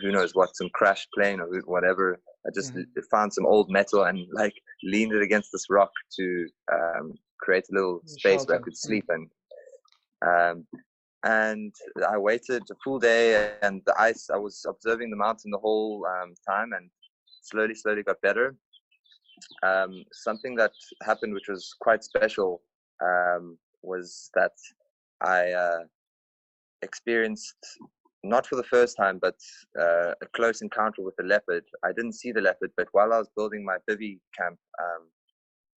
[0.00, 2.18] who knows what, some crashed plane or whatever.
[2.46, 2.86] I just Mhm.
[3.10, 7.74] found some old metal and like leaned it against this rock to um, create a
[7.74, 8.64] little space where I Shelter.
[8.64, 8.86] could Mm.
[8.86, 9.30] sleep in.
[10.26, 10.66] Um,
[11.24, 11.74] and
[12.08, 14.28] I waited a full day, and the ice.
[14.28, 16.90] I was observing the mountain the whole um, time, and
[17.42, 18.56] slowly, slowly got better.
[19.62, 20.72] Um, something that
[21.04, 22.62] happened, which was quite special,
[23.00, 24.52] um, was that
[25.20, 25.84] I uh,
[26.82, 27.56] experienced
[28.24, 29.36] not for the first time, but
[29.78, 31.64] uh, a close encounter with a leopard.
[31.84, 35.08] I didn't see the leopard, but while I was building my bivy camp, um,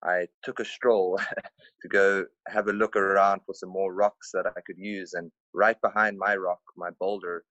[0.04, 1.18] I took a stroll
[1.83, 5.14] to go have a look around for some more rocks that I could use.
[5.14, 7.44] And right behind my rock, my boulder,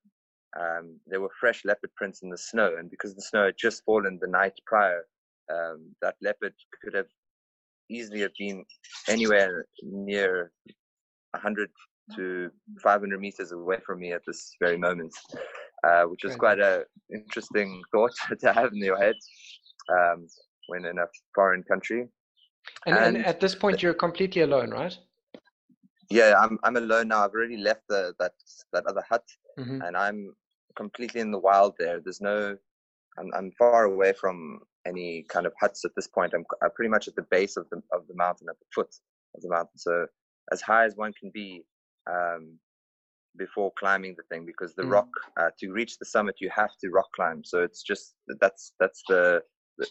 [0.59, 2.75] um, there were fresh leopard prints in the snow.
[2.77, 5.05] And because the snow had just fallen the night prior,
[5.51, 6.53] um, that leopard
[6.83, 7.07] could have
[7.89, 8.63] easily have been
[9.07, 10.51] anywhere near
[11.31, 11.69] 100
[12.15, 12.49] to
[12.81, 15.13] 500 meters away from me at this very moment,
[15.87, 19.15] uh, which is quite a interesting thought to have in your head
[19.89, 20.27] um,
[20.67, 22.07] when in a foreign country.
[22.85, 24.97] And, and, and, at this point, you're completely alone, right?
[26.09, 27.25] Yeah, I'm I'm alone now.
[27.25, 28.33] I've already left the that
[28.71, 29.23] that other hut,
[29.59, 29.81] mm-hmm.
[29.81, 30.33] and I'm
[30.75, 31.99] completely in the wild there.
[31.99, 32.55] There's no,
[33.17, 36.33] I'm I'm far away from any kind of huts at this point.
[36.33, 38.93] I'm, I'm pretty much at the base of the of the mountain, at the foot
[39.35, 39.77] of the mountain.
[39.77, 40.05] So
[40.51, 41.63] as high as one can be
[42.09, 42.57] um,
[43.37, 44.91] before climbing the thing, because the mm.
[44.91, 47.43] rock uh, to reach the summit you have to rock climb.
[47.43, 49.41] So it's just that's that's the
[49.77, 49.87] the,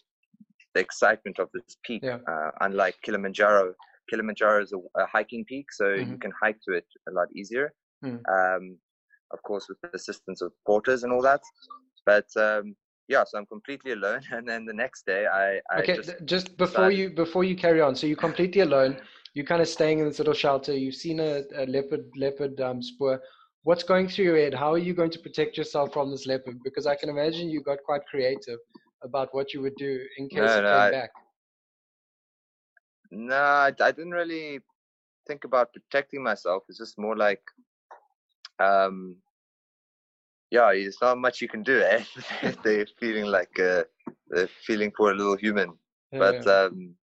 [0.74, 2.02] the excitement of this peak.
[2.04, 2.18] Yeah.
[2.28, 3.74] Uh, unlike Kilimanjaro,
[4.10, 6.12] Kilimanjaro is a, a hiking peak, so mm-hmm.
[6.12, 7.72] you can hike to it a lot easier.
[8.04, 8.20] Mm.
[8.30, 8.78] Um,
[9.32, 11.40] of course, with the assistance of porters and all that.
[12.04, 12.76] But um,
[13.08, 14.22] yeah, so I'm completely alone.
[14.30, 15.96] And then the next day, I, I okay.
[15.96, 16.98] Just, just before decided...
[16.98, 18.96] you before you carry on, so you're completely alone.
[19.34, 20.76] You're kind of staying in this little shelter.
[20.76, 23.20] You've seen a, a leopard leopard um, spoor.
[23.62, 24.54] What's going through your head?
[24.54, 26.58] How are you going to protect yourself from this leopard?
[26.64, 28.58] Because I can imagine you got quite creative
[29.02, 31.10] about what you would do in case no, it no, came I, back.
[33.10, 34.60] No, I, I didn't really
[35.26, 36.64] think about protecting myself.
[36.68, 37.42] It's just more like
[38.58, 39.16] um,
[40.50, 42.04] yeah, there's not much you can do, eh?
[42.62, 43.84] they're feeling like uh,
[44.28, 45.72] they're feeling for a little human.
[46.12, 46.46] Yeah, but.
[46.46, 46.96] Um,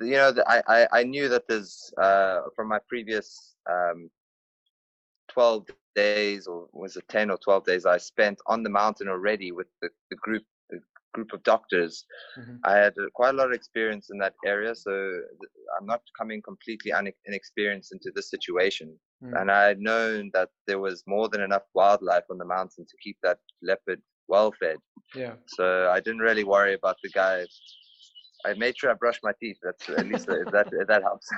[0.00, 4.10] you know, I, I, I knew that there's uh, from my previous um,
[5.32, 9.52] 12 days, or was it 10 or 12 days I spent on the mountain already
[9.52, 10.80] with the, the group the
[11.12, 12.04] group of doctors.
[12.38, 12.56] Mm-hmm.
[12.64, 14.90] I had quite a lot of experience in that area, so
[15.78, 16.92] I'm not coming completely
[17.26, 18.94] inexperienced into this situation.
[19.22, 19.40] Mm.
[19.40, 22.96] And I had known that there was more than enough wildlife on the mountain to
[23.02, 24.76] keep that leopard well fed.
[25.14, 25.34] Yeah.
[25.46, 27.46] So I didn't really worry about the guy.
[28.44, 29.58] I made sure I brushed my teeth.
[29.62, 31.28] That's at least if that if that helps.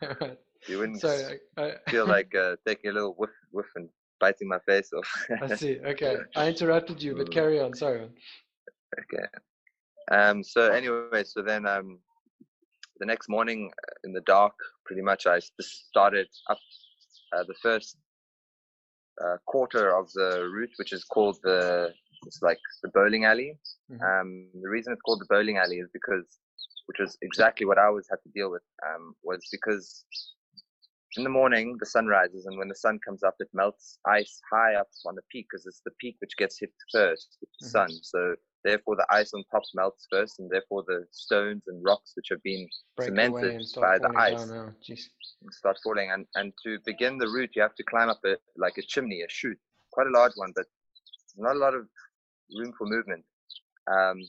[0.68, 3.88] you wouldn't so, uh, feel like uh, taking a little whiff, whiff and
[4.20, 5.26] biting my face off.
[5.42, 5.78] I see.
[5.84, 7.74] Okay, I interrupted you, but carry on.
[7.74, 8.08] Sorry.
[9.00, 9.26] Okay.
[10.10, 10.42] Um.
[10.42, 11.98] So anyway, so then um,
[12.98, 16.58] the next morning uh, in the dark, pretty much I started up
[17.36, 17.96] uh, the first
[19.22, 21.92] uh, quarter of the route, which is called the
[22.26, 23.58] it's like the bowling alley.
[23.90, 24.02] Mm-hmm.
[24.02, 26.38] Um, the reason it's called the bowling alley is because,
[26.86, 30.04] which was exactly what I always had to deal with, um, was because
[31.16, 34.40] in the morning the sun rises and when the sun comes up, it melts ice
[34.50, 37.66] high up on the peak because it's the peak which gets hit first with the
[37.66, 37.90] mm-hmm.
[37.90, 38.02] sun.
[38.02, 42.28] So therefore the ice on top melts first, and therefore the stones and rocks which
[42.30, 44.48] have been Break cemented by the ice
[45.50, 46.10] start falling.
[46.10, 49.22] And and to begin the route, you have to climb up a like a chimney,
[49.22, 49.58] a chute,
[49.92, 50.66] quite a large one, but
[51.36, 51.86] not a lot of
[52.56, 53.24] room for movement.
[53.90, 54.20] Um,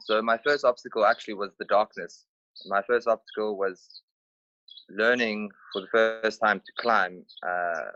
[0.00, 2.26] so my first obstacle actually was the darkness.
[2.66, 3.88] My first obstacle was
[4.88, 7.90] learning for the first time to climb uh,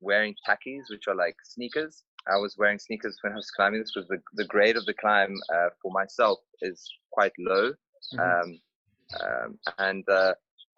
[0.00, 2.04] wearing tackies, which are like sneakers.
[2.30, 4.94] I was wearing sneakers when I was climbing this because the, the grade of the
[4.94, 7.72] climb uh, for myself is quite low.
[8.14, 8.20] Mm-hmm.
[8.20, 8.60] Um,
[9.24, 10.34] um, and uh,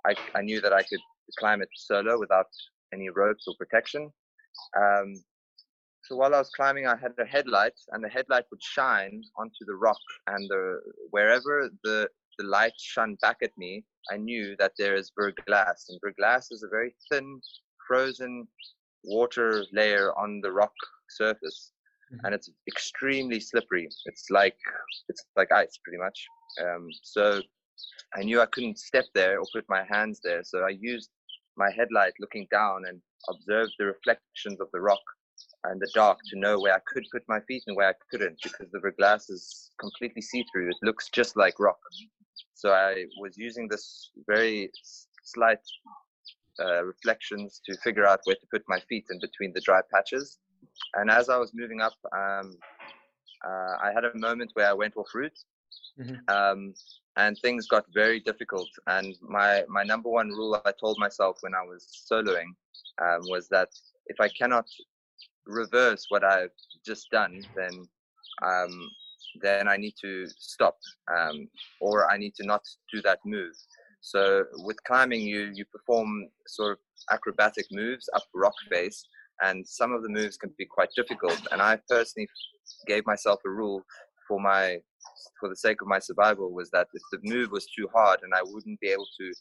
[0.07, 1.01] I, I knew that I could
[1.38, 2.47] climb it solo without
[2.93, 4.11] any ropes or protection.
[4.77, 5.14] Um,
[6.11, 9.64] so while I was climbing, I had a headlight, and the headlight would shine onto
[9.64, 14.73] the rock, and the, wherever the the light shone back at me, I knew that
[14.77, 17.40] there is verglas, and verglas is a very thin,
[17.87, 18.49] frozen
[19.05, 20.73] water layer on the rock
[21.11, 21.70] surface,
[22.12, 22.27] mm-hmm.
[22.27, 23.88] and it's extremely slippery.
[24.07, 24.59] It's like
[25.09, 26.27] it's like ice, pretty much.
[26.61, 27.40] Um, so
[28.16, 31.11] I knew I couldn't step there or put my hands there, so I used
[31.57, 35.03] my headlight looking down and observed the reflections of the rock
[35.64, 38.38] and the dark to know where I could put my feet and where I couldn't
[38.42, 40.68] because the verglas is completely see-through.
[40.68, 41.79] It looks just like rock.
[42.55, 44.70] So I was using this very
[45.23, 45.59] slight
[46.62, 50.38] uh, reflections to figure out where to put my feet in between the dry patches.
[50.94, 52.57] And as I was moving up, um,
[53.46, 55.38] uh, I had a moment where I went off route,
[55.99, 56.16] mm-hmm.
[56.29, 56.75] um,
[57.16, 58.68] and things got very difficult.
[58.87, 62.51] And my my number one rule I told myself when I was soloing
[63.03, 63.68] um, was that
[64.07, 64.66] if I cannot
[65.51, 66.51] reverse what I've
[66.85, 67.89] just done, then
[68.43, 68.91] um,
[69.43, 70.77] then I need to stop,
[71.17, 71.49] um,
[71.81, 73.55] or I need to not do that move.
[74.01, 76.79] So with climbing, you you perform sort of
[77.13, 79.05] acrobatic moves up rock face,
[79.43, 81.41] and some of the moves can be quite difficult.
[81.53, 82.29] And I personally
[82.87, 83.83] gave myself a rule
[84.27, 84.79] for my
[85.39, 88.33] for the sake of my survival was that if the move was too hard and
[88.35, 89.33] I wouldn't be able to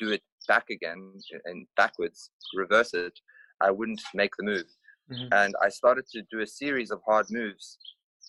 [0.00, 1.12] do it back again
[1.44, 3.12] and backwards, reverse it,
[3.60, 4.64] I wouldn't make the move.
[5.10, 5.32] Mm-hmm.
[5.32, 7.78] And I started to do a series of hard moves,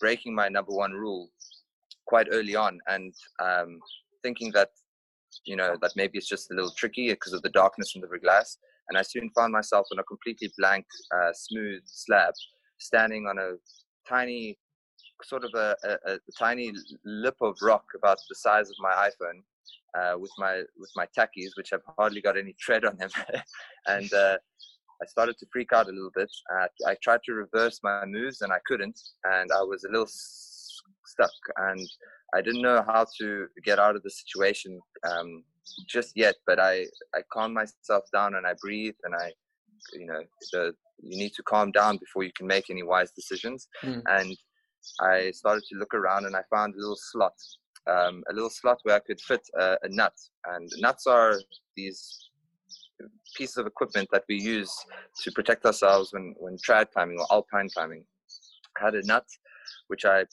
[0.00, 1.30] breaking my number one rule
[2.06, 3.12] quite early on, and
[3.42, 3.78] um,
[4.22, 4.70] thinking that
[5.44, 8.18] you know that maybe it's just a little tricky because of the darkness in the
[8.18, 8.56] glass.
[8.88, 12.34] And I soon found myself on a completely blank, uh, smooth slab,
[12.78, 13.52] standing on a
[14.08, 14.58] tiny,
[15.22, 16.72] sort of a, a, a, tiny
[17.04, 19.42] lip of rock about the size of my iPhone,
[19.96, 23.10] uh, with my with my tackies, which have hardly got any tread on them,
[23.86, 24.38] and uh,
[25.02, 26.30] I started to freak out a little bit.
[26.54, 30.08] Uh, I tried to reverse my moves and I couldn't, and I was a little
[30.08, 31.80] stuck, and
[32.34, 35.44] I didn't know how to get out of the situation um,
[35.88, 36.36] just yet.
[36.46, 39.32] But I I calmed myself down and I breathed and I,
[39.92, 43.68] you know, the you need to calm down before you can make any wise decisions.
[43.82, 44.02] Mm.
[44.06, 44.36] And
[45.00, 47.34] I started to look around and I found a little slot,
[47.86, 50.12] um, a little slot where I could fit a, a nut.
[50.46, 51.40] And nuts are
[51.76, 52.29] these
[53.36, 54.72] pieces of equipment that we use
[55.22, 58.04] to protect ourselves when, when trad climbing or alpine climbing.
[58.80, 59.26] I had a nut
[59.88, 60.24] which I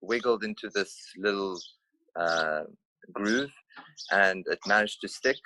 [0.00, 1.58] wiggled into this little
[2.18, 2.62] uh,
[3.12, 3.50] groove
[4.10, 5.36] and it managed to stick.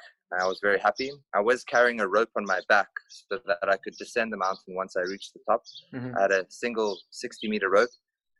[0.40, 1.12] I was very happy.
[1.34, 4.74] I was carrying a rope on my back so that I could descend the mountain
[4.74, 5.62] once I reached the top.
[5.94, 6.16] Mm-hmm.
[6.16, 7.90] I had a single 60 meter rope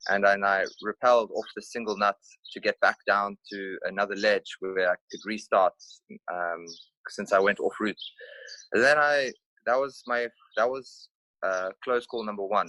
[0.08, 2.16] and then I rappelled off the single nut
[2.52, 5.74] to get back down to another ledge where I could restart
[6.32, 6.66] um,
[7.10, 7.96] since I went off route.
[8.72, 9.32] And then I
[9.66, 11.08] that was my that was
[11.42, 12.68] uh, close call number one.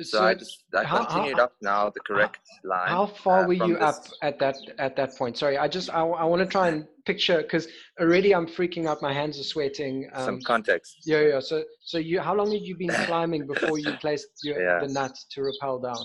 [0.00, 2.88] So, so I just I how, continued how, up now the correct how, line.
[2.88, 5.38] How far uh, were you up at that at that point?
[5.38, 7.68] Sorry, I just I, I want to try and picture because
[8.00, 9.00] already I'm freaking out.
[9.00, 10.10] My hands are sweating.
[10.12, 10.96] Um, Some context.
[11.06, 11.40] Yeah, yeah.
[11.40, 14.80] So so you how long had you been climbing before you placed your, yeah.
[14.84, 16.04] the nut to rappel down?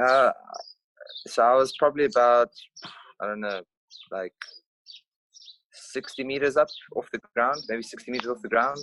[0.00, 0.32] Uh,
[1.26, 2.50] so I was probably about
[3.20, 3.62] I don't know
[4.10, 4.34] like
[5.92, 8.78] 60 meters up off the ground, maybe 60 meters off the ground,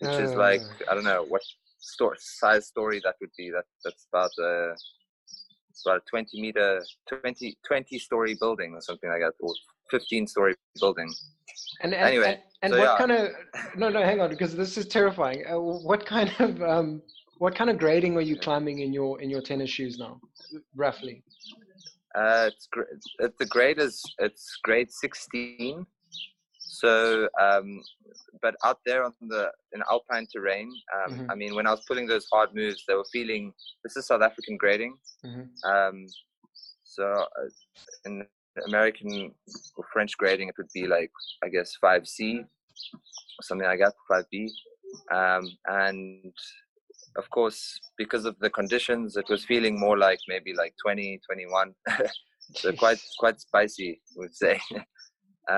[0.00, 1.42] which uh, is like I don't know what
[1.78, 3.50] store, size story that would be.
[3.50, 4.74] That that's about a
[5.84, 9.52] about a 20 meter, 20 20 story building or something like that, or
[9.90, 11.12] 15 story building.
[11.82, 12.98] And, and anyway, and, and so what yeah.
[12.98, 15.44] kind of no no hang on because this is terrifying.
[15.48, 17.02] Uh, what kind of um,
[17.38, 20.20] what kind of grading are you climbing in your in your tennis shoes now,
[20.74, 21.22] roughly?
[22.14, 22.68] Uh, it's
[23.38, 25.86] the grade is it's grade 16
[26.78, 27.80] so, um,
[28.42, 31.30] but out there on the in alpine terrain, um, mm-hmm.
[31.30, 34.20] I mean, when I was pulling those hard moves, they were feeling this is South
[34.20, 34.94] African grading.
[35.24, 35.70] Mm-hmm.
[35.70, 36.06] Um,
[36.84, 37.48] so, uh,
[38.04, 38.26] in
[38.66, 39.32] American
[39.76, 41.10] or French grading, it would be like
[41.42, 44.50] I guess 5C or something like that, 5B,
[45.14, 46.34] um, and
[47.16, 51.72] of course, because of the conditions, it was feeling more like maybe like 20, 21.
[52.54, 54.60] so quite quite spicy, I would say.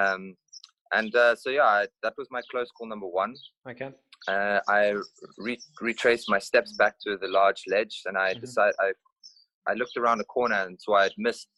[0.93, 3.35] and uh, so yeah, I, that was my close call number one.
[3.69, 3.91] Okay.
[4.27, 4.95] Uh, I
[5.39, 8.41] re- retraced my steps back to the large ledge, and I mm-hmm.
[8.41, 8.93] decided I
[9.69, 11.49] I looked around the corner and so I had missed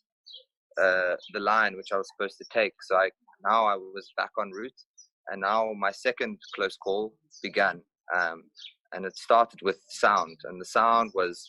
[0.80, 2.74] uh, the line which I was supposed to take.
[2.82, 3.10] So I
[3.44, 4.80] now I was back on route,
[5.28, 7.82] and now my second close call began.
[8.16, 8.44] Um,
[8.92, 11.48] and it started with sound, and the sound was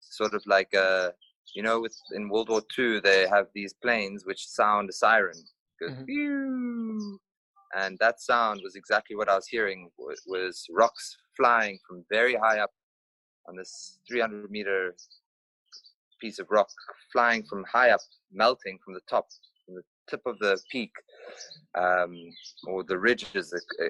[0.00, 1.14] sort of like a
[1.54, 5.44] you know, with in World War II, they have these planes which sound a siren
[5.88, 7.14] goes mm-hmm.
[7.76, 12.34] and that sound was exactly what I was hearing was, was rocks flying from very
[12.34, 12.70] high up
[13.48, 14.94] on this 300 meter
[16.20, 16.68] piece of rock,
[17.12, 18.00] flying from high up,
[18.32, 19.26] melting from the top,
[19.66, 20.90] from the tip of the peak,
[21.78, 22.16] um,
[22.66, 23.88] or the ridges that, uh,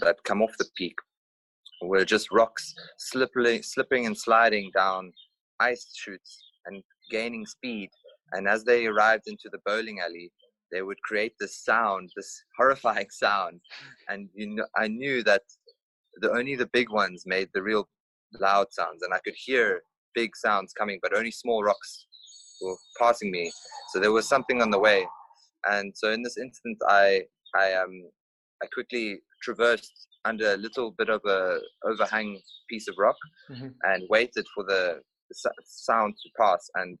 [0.00, 0.96] that come off the peak,
[1.82, 5.12] were just rocks slipping, slipping and sliding down
[5.60, 7.90] ice chutes and gaining speed.
[8.32, 10.30] And as they arrived into the bowling alley,
[10.72, 13.60] they would create this sound, this horrifying sound,
[14.08, 15.42] and you know, I knew that
[16.20, 17.88] the only the big ones made the real
[18.40, 19.82] loud sounds, and I could hear
[20.14, 22.06] big sounds coming, but only small rocks
[22.60, 23.50] were passing me.
[23.92, 25.06] So there was something on the way,
[25.68, 27.22] and so in this instant, I
[27.54, 28.10] I um
[28.62, 33.16] I quickly traversed under a little bit of a overhang piece of rock
[33.50, 33.68] mm-hmm.
[33.82, 36.96] and waited for the, the sound to pass and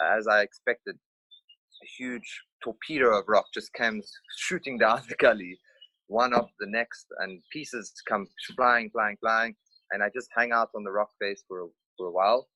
[0.00, 5.58] as I expected, a huge torpedo of rock just comes shooting down the gully,
[6.06, 9.54] one after the next, and pieces come flying, flying, flying,
[9.90, 12.48] and I just hang out on the rock face for a, for a while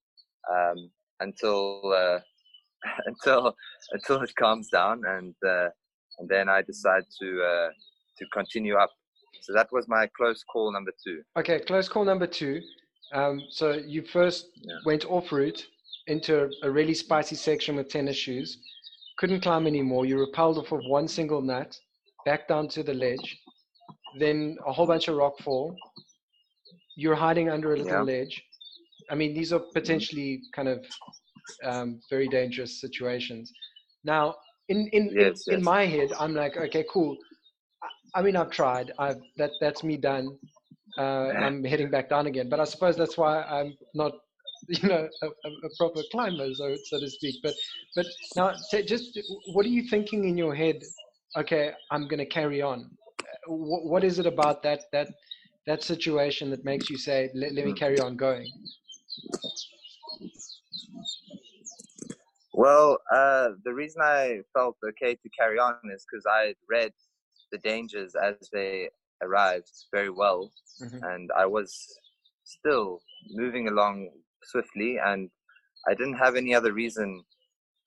[0.51, 0.91] um,
[1.21, 2.19] until uh,
[3.07, 3.55] until
[3.93, 5.69] until it calms down, and uh,
[6.19, 7.69] and then I decide to uh,
[8.19, 8.91] to continue up.
[9.41, 11.23] So that was my close call number two.
[11.39, 12.61] Okay, close call number two.
[13.13, 14.77] Um, so you first Yeah.
[14.87, 15.67] went off route
[16.07, 18.59] into a really spicy section with tennis shoes,
[19.23, 20.05] couldn't climb anymore.
[20.05, 21.79] You rappelled off of one single nut,
[22.27, 23.29] back down to the ledge,
[24.19, 25.77] then a whole bunch of rock fall.
[26.97, 28.13] You're hiding under a little Yeah.
[28.15, 28.35] ledge.
[29.13, 30.85] I mean, these are potentially kind of
[31.71, 33.53] um, very dangerous situations.
[34.03, 34.25] Now,
[34.73, 37.13] in in, Yes, in, in my head, I'm like, okay, cool.
[37.87, 38.87] I- I mean, I've tried.
[39.05, 40.27] I've that that's me done.
[41.03, 42.49] Uh, I'm heading back down again.
[42.53, 43.71] But I suppose that's why I'm
[44.03, 44.13] not,
[44.83, 45.27] you know, a,
[45.67, 47.37] a proper climber, so so to speak.
[47.43, 47.57] But
[47.97, 48.07] but
[48.37, 50.83] now, t- just what are you thinking in your head?
[51.39, 52.91] Okay, I'm going to carry on.
[53.47, 55.09] What, what is it about that that
[55.67, 58.53] that situation that makes you say, let, let me carry on going?
[62.55, 66.93] Well, uh, the reason I felt okay to carry on is because I read
[67.51, 68.91] the dangers as they
[69.23, 71.01] arrived very well, Mhm.
[71.13, 71.99] and I was
[72.45, 74.11] still moving along
[74.45, 75.31] swiftly, and
[75.89, 77.23] I didn't have any other reason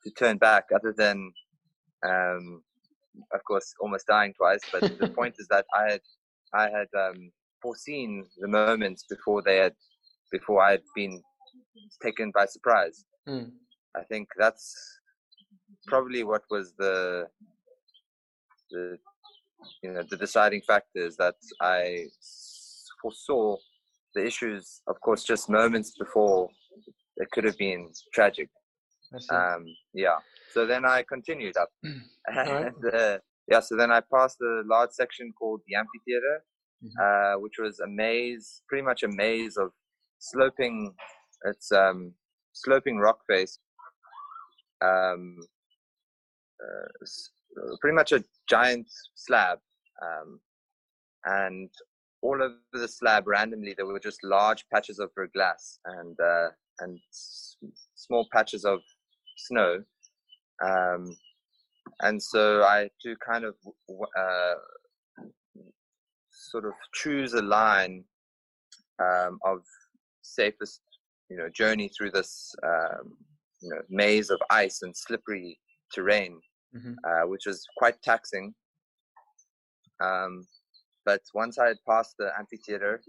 [0.04, 1.32] to turn back other than,
[2.06, 2.62] um,
[3.34, 4.62] of course, almost dying twice.
[4.72, 6.02] But the point is that I had
[6.54, 7.32] I had um,
[7.62, 9.74] foreseen the moments before they had
[10.32, 11.22] before I had been
[12.02, 13.06] taken by surprise.
[13.28, 13.52] Mm.
[13.96, 14.76] I think that's
[15.88, 17.28] probably what was the
[18.72, 18.98] the
[19.82, 21.16] you know the deciding factor is
[21.62, 22.08] I
[23.02, 23.58] foresaw
[24.16, 26.50] the issues, of course, just moments before
[27.18, 28.50] it could have been tragic.
[29.30, 30.18] Um, yeah.
[30.54, 31.70] So then I continued up,
[32.28, 33.60] and uh, yeah.
[33.60, 36.44] So then I passed a large section called the amphitheater,
[36.84, 37.36] Mhm.
[37.36, 39.72] uh, which was a maze, pretty much a maze of
[40.20, 40.94] sloping.
[41.46, 42.14] It's um,
[42.54, 43.60] sloping rock face.
[44.82, 45.38] Um,
[46.64, 46.88] uh,
[47.82, 49.60] pretty much a giant slab,
[50.02, 50.40] um,
[51.26, 51.70] and
[52.26, 56.50] all over the slab randomly there were just large patches of glass and uh,
[56.82, 57.58] and s-
[58.06, 58.80] small patches of
[59.48, 59.72] snow.
[60.70, 61.04] Um,
[62.02, 63.56] and so I to kind of
[64.24, 64.56] uh,
[66.52, 68.04] sort of choose a line
[69.02, 69.60] um, of
[70.22, 70.82] safest,
[71.30, 73.06] you know, journey through this um,
[73.62, 75.60] you know maze of ice and slippery
[75.94, 76.34] terrain,
[76.76, 76.96] Mhm.
[77.08, 78.54] uh, which was quite taxing.
[80.08, 80.46] Um,
[81.06, 83.02] but once I had passed the amphitheater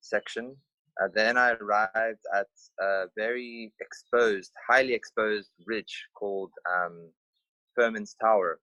[0.00, 0.56] section,
[1.02, 2.46] uh, then I arrived at
[2.80, 7.10] a very exposed, highly exposed ridge called um,
[7.74, 8.60] Furman's Tower.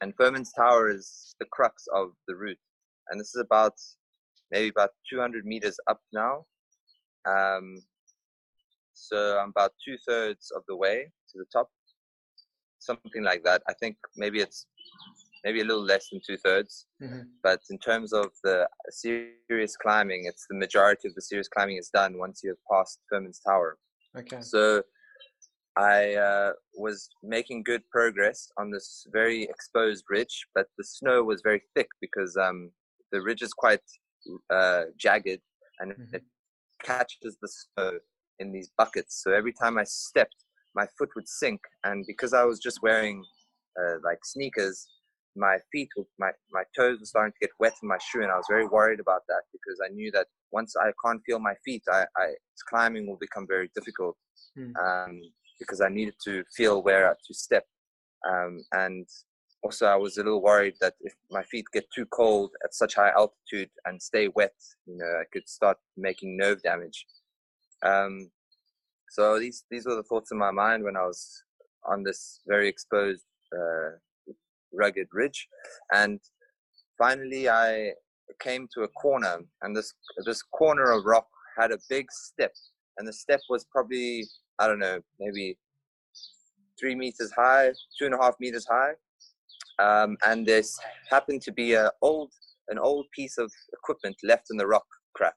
[0.00, 2.58] And Furman's Tower is the crux of the route.
[3.10, 3.74] And this is about
[4.50, 6.44] maybe about 200 meters up now.
[7.24, 7.76] Um,
[8.94, 11.70] so I'm about two thirds of the way to the top,
[12.80, 13.62] something like that.
[13.68, 14.66] I think maybe it's
[15.46, 17.22] maybe a little less than two thirds Mhm.
[17.46, 21.90] but in terms of the serious climbing, it's the majority of the serious climbing is
[22.00, 23.78] done once you have passed Furman's Tower.
[24.20, 24.40] Okay.
[24.40, 24.82] So
[25.76, 31.42] I uh, was making good progress on this very exposed ridge, but the snow was
[31.42, 32.58] very thick because um,
[33.12, 33.86] the ridge is quite
[34.50, 35.42] uh, jagged
[35.80, 36.14] and Mhm.
[36.16, 36.24] it
[36.82, 37.90] catches the snow
[38.40, 39.12] in these buckets.
[39.22, 40.40] So every time I stepped,
[40.74, 43.18] my foot would sink, and because I was just wearing
[43.80, 44.76] uh, like sneakers,
[45.36, 48.32] my feet, would, my my toes were starting to get wet in my shoe, and
[48.32, 51.54] I was very worried about that because I knew that once I can't feel my
[51.64, 52.34] feet, I, I
[52.68, 54.16] climbing will become very difficult.
[54.54, 54.72] Hmm.
[54.76, 55.20] Um,
[55.58, 57.64] because I needed to feel where to step,
[58.28, 59.06] um, and
[59.62, 62.94] also I was a little worried that if my feet get too cold at such
[62.94, 64.54] high altitude and stay wet,
[64.86, 67.06] you know, I could start making nerve damage.
[67.82, 68.30] Um,
[69.10, 71.42] so these these were the thoughts in my mind when I was
[71.84, 73.90] on this very exposed, uh,
[74.76, 75.48] rugged ridge,
[75.92, 76.20] and
[76.98, 77.92] finally I
[78.40, 81.26] came to a corner, and this this corner of rock
[81.58, 82.52] had a big step,
[82.98, 84.24] and the step was probably
[84.58, 85.58] I don't know maybe
[86.78, 88.94] three meters high, two and a half meters high,
[89.78, 90.78] um, and this
[91.10, 92.32] happened to be a old
[92.68, 95.36] an old piece of equipment left in the rock crack,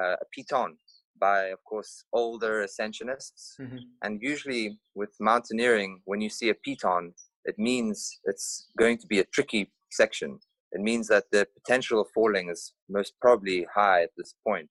[0.00, 0.76] uh, a piton
[1.20, 3.42] by of course older ascensionists.
[3.60, 3.80] Mhm.
[4.02, 4.64] and usually
[4.94, 7.04] with mountaineering, when you see a piton,
[7.44, 10.38] it means it's going to be a tricky section.
[10.72, 14.68] It means that the potential of falling is most probably high at this point.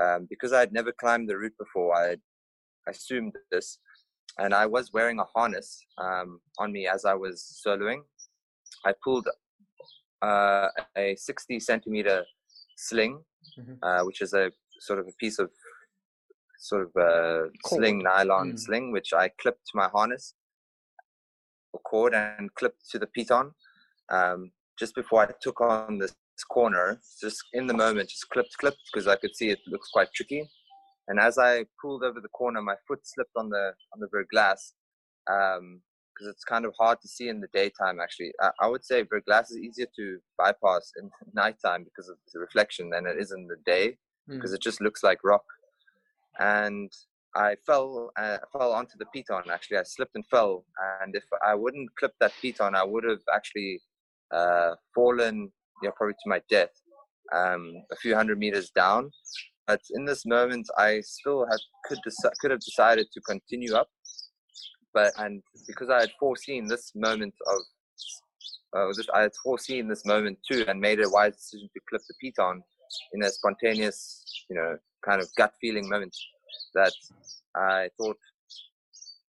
[0.00, 2.20] Um, because I had never climbed the route before, I had
[2.88, 3.78] assumed this,
[4.38, 8.00] and I was wearing a harness um, on me as I was soloing.
[8.84, 9.26] I pulled
[10.22, 12.24] uh, a 60 centimeter
[12.76, 13.24] sling,
[13.58, 13.78] Mhm.
[13.82, 15.50] uh, which is a sort of a piece of
[16.58, 17.80] sort of uh, Cord.
[17.80, 18.58] sling, nylon Mm.
[18.58, 20.34] sling, which I clipped to my harness.
[21.88, 23.52] Cord and clipped to the piton.
[24.10, 26.14] Um, just before I took on this
[26.50, 30.08] corner, just in the moment, just clipped, clipped because I could see it looks quite
[30.14, 30.48] tricky.
[31.08, 34.72] And as I pulled over the corner, my foot slipped on the on the verglas
[35.26, 35.80] because um,
[36.30, 38.00] it's kind of hard to see in the daytime.
[38.00, 42.40] Actually, I, I would say verglas is easier to bypass in nighttime because of the
[42.40, 43.96] reflection than it is in the day
[44.28, 44.54] because mm.
[44.54, 45.44] it just looks like rock.
[46.38, 46.92] And
[47.36, 49.50] I fell uh, fell onto the piton.
[49.50, 50.64] Actually, I slipped and fell.
[51.02, 53.80] And if I wouldn't clip that piton, I would have actually
[54.34, 56.70] uh, fallen, yeah, probably to my death,
[57.34, 59.10] um, a few hundred meters down.
[59.66, 63.88] But in this moment, I still had could deci- could have decided to continue up,
[64.94, 67.60] but and because I had foreseen this moment of
[68.76, 72.02] uh, this, I had foreseen this moment too, and made a wise decision to clip
[72.08, 72.60] the piton
[73.12, 76.16] in a spontaneous, you know, kind of gut feeling moment
[76.74, 76.92] that
[77.54, 78.18] I thought,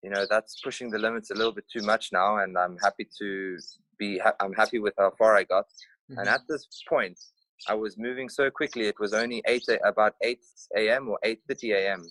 [0.03, 3.07] you know, that's pushing the limits a little bit too much now, and I'm happy
[3.19, 3.57] to
[3.97, 4.19] be.
[4.19, 5.65] Ha- I'm happy with how far I got.
[6.09, 6.19] Mm-hmm.
[6.19, 7.19] And at this point,
[7.67, 8.87] I was moving so quickly.
[8.87, 10.43] It was only eight about eight
[10.75, 11.09] a.m.
[11.09, 12.03] or eight thirty a.m.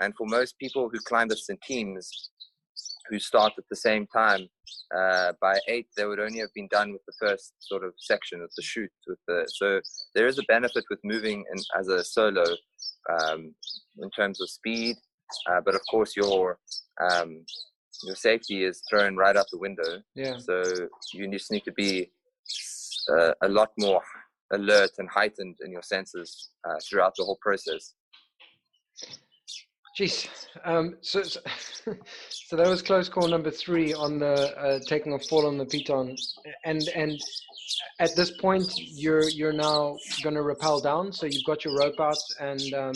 [0.00, 2.30] And for most people who climb the in teams,
[3.10, 4.48] who start at the same time,
[4.96, 8.40] uh, by eight they would only have been done with the first sort of section
[8.40, 8.92] of the chute.
[9.06, 9.80] With the so
[10.14, 12.44] there is a benefit with moving in, as a solo
[13.12, 13.54] um,
[13.98, 14.96] in terms of speed,
[15.50, 16.58] uh, but of course your
[17.10, 17.44] um,
[18.04, 20.02] your safety is thrown right out the window.
[20.14, 20.38] Yeah.
[20.38, 20.62] So
[21.12, 22.10] you just need to be
[23.10, 24.02] uh, a lot more
[24.52, 27.94] alert and heightened in your senses uh, throughout the whole process.
[29.98, 30.28] Jeez.
[30.64, 31.40] Um, so, so,
[32.28, 35.66] so, that was close call number three on the uh, taking a fall on the
[35.66, 36.16] piton,
[36.64, 37.20] and and
[37.98, 41.12] at this point you're you're now going to rappel down.
[41.12, 42.94] So you've got your rope out, and um,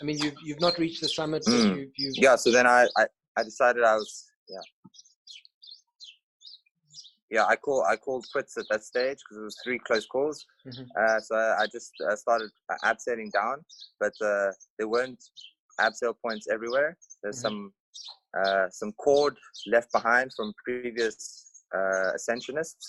[0.00, 1.44] I mean you've you've not reached the summit.
[1.46, 1.76] Mm.
[1.76, 2.14] You've, you've...
[2.16, 2.36] Yeah.
[2.36, 4.58] So then I, I I decided I was yeah
[7.32, 10.44] yeah, I call I called quits at that stage because it was three close calls.
[10.66, 10.84] Mm-hmm.
[11.00, 12.50] Uh, so I just uh, started
[12.84, 13.64] abseiling down,
[13.98, 15.18] but uh, there weren't
[15.86, 16.96] abseil points everywhere.
[17.22, 17.42] There's mm-hmm.
[17.42, 17.72] some
[18.40, 22.86] uh, some cord left behind from previous uh, ascensionists,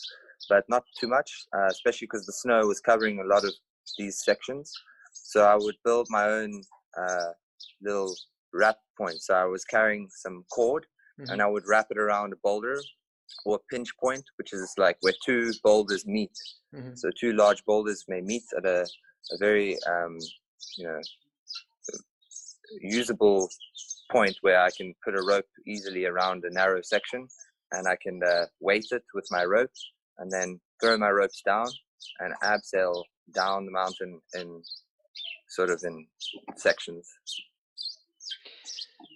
[0.50, 3.54] but not too much, uh, especially because the snow was covering a lot of
[3.98, 4.72] these sections.
[5.12, 6.62] So I would build my own
[7.82, 8.16] little
[8.54, 9.22] rap point.
[9.22, 10.86] So I was carrying some cord,
[11.20, 11.32] mm-hmm.
[11.32, 12.80] and I would wrap it around a boulder
[13.46, 16.32] or a pinch point, which is like where two boulders meet.
[16.76, 16.96] Mm-hmm.
[16.96, 18.82] So two large boulders may meet at a,
[19.32, 20.18] a very, um,
[20.78, 21.02] you know,
[22.82, 23.50] usable
[24.12, 27.28] point where I can put a rope easily around a narrow section
[27.72, 29.72] and I can uh, weight it with my rope
[30.20, 31.68] and then throw my ropes down
[32.20, 33.04] and abseil
[33.34, 34.62] down the mountain in
[35.50, 36.06] sort of in
[36.56, 37.10] sections.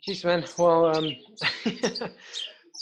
[0.07, 0.45] Jeez, man.
[0.57, 1.11] Well, um,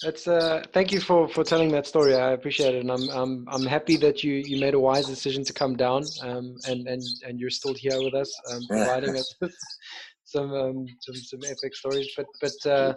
[0.03, 2.15] That's uh, thank you for, for telling that story.
[2.15, 5.43] I appreciate it, and I'm I'm I'm happy that you, you made a wise decision
[5.45, 9.33] to come down, um, and and and you're still here with us, um, providing us
[9.41, 9.55] with
[10.25, 12.09] some um, some some epic stories.
[12.17, 12.93] But but uh,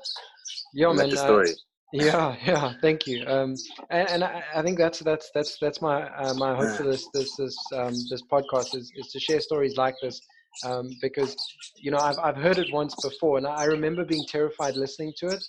[0.74, 1.16] yeah, man.
[1.16, 1.44] Uh,
[1.92, 2.72] yeah, yeah.
[2.82, 3.24] Thank you.
[3.26, 3.54] Um,
[3.90, 7.08] and, and I, I, think that's that's that's that's my uh, my hope for this
[7.14, 10.20] this this um, this podcast is is to share stories like this.
[10.64, 11.36] Um, because
[11.76, 15.28] you know I've I've heard it once before, and I remember being terrified listening to
[15.28, 15.44] it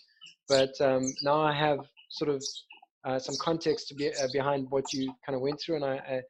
[0.49, 2.43] but um, now I have sort of
[3.05, 5.95] uh, some context to be uh, behind what you kind of went through, and I,
[5.95, 6.21] I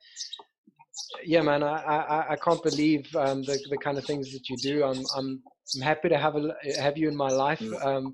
[1.23, 4.57] yeah, man, I, I, I can't believe um, the the kind of things that you
[4.57, 4.83] do.
[4.83, 5.41] I'm I'm,
[5.75, 7.59] I'm happy to have a, have you in my life.
[7.59, 7.85] Mm.
[7.85, 8.13] Um,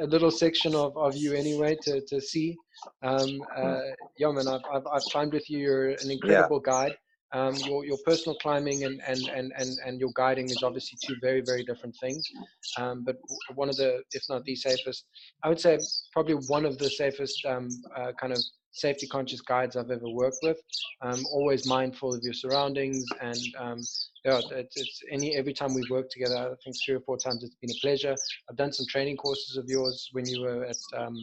[0.00, 2.56] a little section of, of you anyway to, to see.
[3.02, 3.92] Um, uh, mm.
[4.16, 5.58] yeah, man, I've, I've, I've climbed with you.
[5.58, 6.72] You're an incredible yeah.
[6.72, 6.96] guide.
[7.32, 11.14] Um, your, your personal climbing and, and, and, and, and your guiding is obviously two
[11.20, 12.28] very, very different things.
[12.76, 13.18] Um, but
[13.54, 15.04] one of the, if not the safest,
[15.44, 15.78] I would say
[16.12, 18.40] probably one of the safest um, uh, kind of
[18.72, 20.58] safety conscious guides I've ever worked with.
[21.02, 23.80] Um, always mindful of your surroundings and um,
[24.24, 27.42] yeah, it's, it's, any every time we've worked together, I think three or four times
[27.42, 28.14] it's been a pleasure.
[28.48, 31.16] I've done some training courses of yours when you were at um,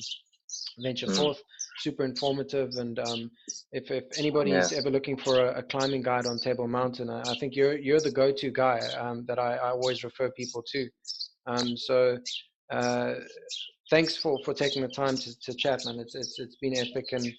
[0.79, 1.17] Venture mm.
[1.17, 1.41] Forth
[1.79, 2.71] super informative.
[2.77, 3.31] And um,
[3.71, 4.59] if, if anybody yeah.
[4.59, 7.77] is ever looking for a, a, climbing guide on Table Mountain, I, I, think you're
[7.77, 10.89] you're the go-to guy um, that I, I, always refer people to.
[11.45, 12.17] Um, so
[12.71, 13.13] uh,
[13.89, 15.99] thanks for, for taking the time to, to chat, man.
[15.99, 17.31] It's, it's it's been epic, and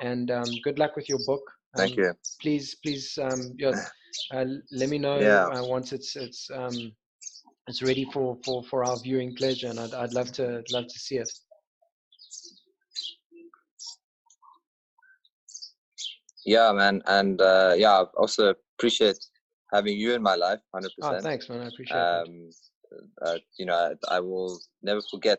[0.00, 1.42] and um, good luck with your book.
[1.76, 2.12] Thank um, you.
[2.40, 3.72] Please please um, yeah,
[4.32, 5.46] uh, let me know yeah.
[5.46, 6.92] uh, once it's it's um,
[7.66, 10.98] it's ready for, for, for our viewing pleasure, and I'd, I'd love to love to
[10.98, 11.30] see it.
[16.44, 19.18] Yeah, man, and uh, yeah, I also appreciate
[19.72, 21.24] having you in my life, hundred oh, percent.
[21.24, 21.62] thanks, man.
[21.62, 22.50] I appreciate um,
[23.22, 23.74] uh, you know,
[24.10, 25.38] I, I, will never forget.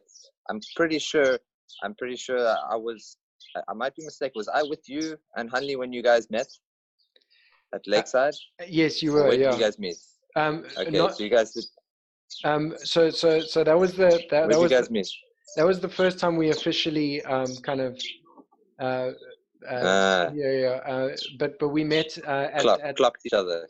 [0.49, 1.37] I'm pretty sure.
[1.83, 2.37] I'm pretty sure
[2.71, 3.17] I was
[3.55, 4.33] I, I might be mistaken.
[4.35, 6.47] Was I with you and Hanley when you guys met
[7.73, 8.35] at Lakeside?
[8.67, 9.27] Yes, you Or were.
[9.29, 9.51] when Yeah.
[9.51, 9.97] did you guys meet?
[10.35, 11.65] um, Okay, not, so you guys did.
[12.43, 15.07] um, so so so that was the that, that did you guys the, meet?
[15.55, 17.97] that was the first time we officially um, kind of.
[18.79, 19.11] Uh,
[19.69, 20.67] uh, Ah, yeah, yeah.
[20.93, 23.67] Uh, but but we met uh, at, clock, at clocked each other.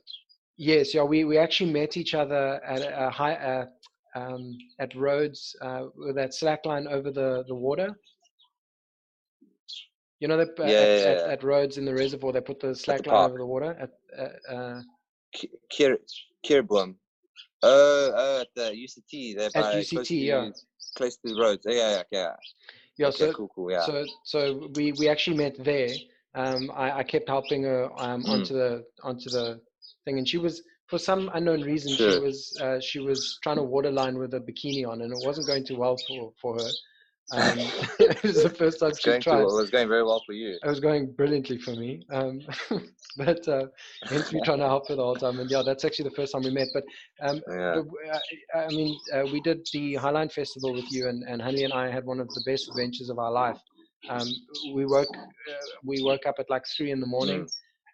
[0.58, 3.66] Yes, yeah, we, we actually met each other at a, high uh,
[4.16, 7.89] um, at Rhodes uh, with that slack line over the, the water.
[10.22, 11.34] You know, that uh, Yeah, at, yeah, at, yeah.
[11.34, 13.30] at Rhodes in the reservoir, they put the slack the line park.
[13.32, 13.76] over the water.
[13.80, 14.82] At uh, uh,
[15.34, 15.97] Ki- Kier
[16.45, 16.95] Kierblom.
[17.64, 19.36] Oh, oh, at the UCT.
[19.38, 20.49] There At by, UCT, close to, yeah.
[20.95, 21.66] Close to the roads.
[21.68, 22.30] Yeah, yeah, yeah.
[22.97, 23.72] yeah, okay, so cool, cool.
[23.72, 23.82] Yeah.
[23.86, 25.89] so so we, we actually met there.
[26.36, 28.30] Um, I, I kept helping her um, Mm.
[28.30, 29.60] onto the onto the
[30.06, 33.64] thing, and she was for some unknown reason she was uh, she was trying to
[33.64, 36.70] waterline with a bikini on, and it wasn't going too well for for her.
[37.32, 37.58] Um,
[37.99, 39.41] it was the first time she tried.
[39.41, 40.60] it was going very well for you.
[40.64, 42.06] It was going brilliantly for me.
[42.12, 42.41] Um,
[43.18, 43.66] but uh,
[44.10, 45.39] hence me trying to help her the whole time.
[45.39, 46.68] And yeah, that's actually the first time we met.
[46.74, 46.84] But,
[47.22, 47.82] um, Yeah.
[48.53, 51.74] uh, I mean, uh, we did the Highline Festival with you, and, and Hanley and
[51.74, 53.60] I had one of the best adventures of our life.
[54.10, 54.28] Um,
[54.76, 57.47] we woke uh, we woke up at like three in the morning.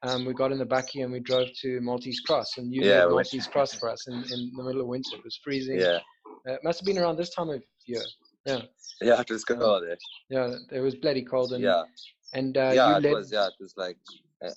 [0.03, 3.05] Um, we got in the bakkie and we drove to Maltese Cross, and you Yeah,
[3.05, 5.15] Maltese Cross for us in, in the middle of winter.
[5.15, 5.79] It was freezing.
[5.79, 5.99] Yeah.
[6.47, 8.01] Uh, it must have been around this time of year.
[8.45, 8.61] Yeah,
[9.01, 9.45] Yeah, it was.
[9.49, 9.97] Oh, there.
[10.29, 10.55] yeah.
[10.71, 11.83] It was bloody cold, and Yeah.
[12.33, 13.31] and uh, yeah, you it led was.
[13.31, 13.97] Yeah, it was like
[14.43, 14.49] uh,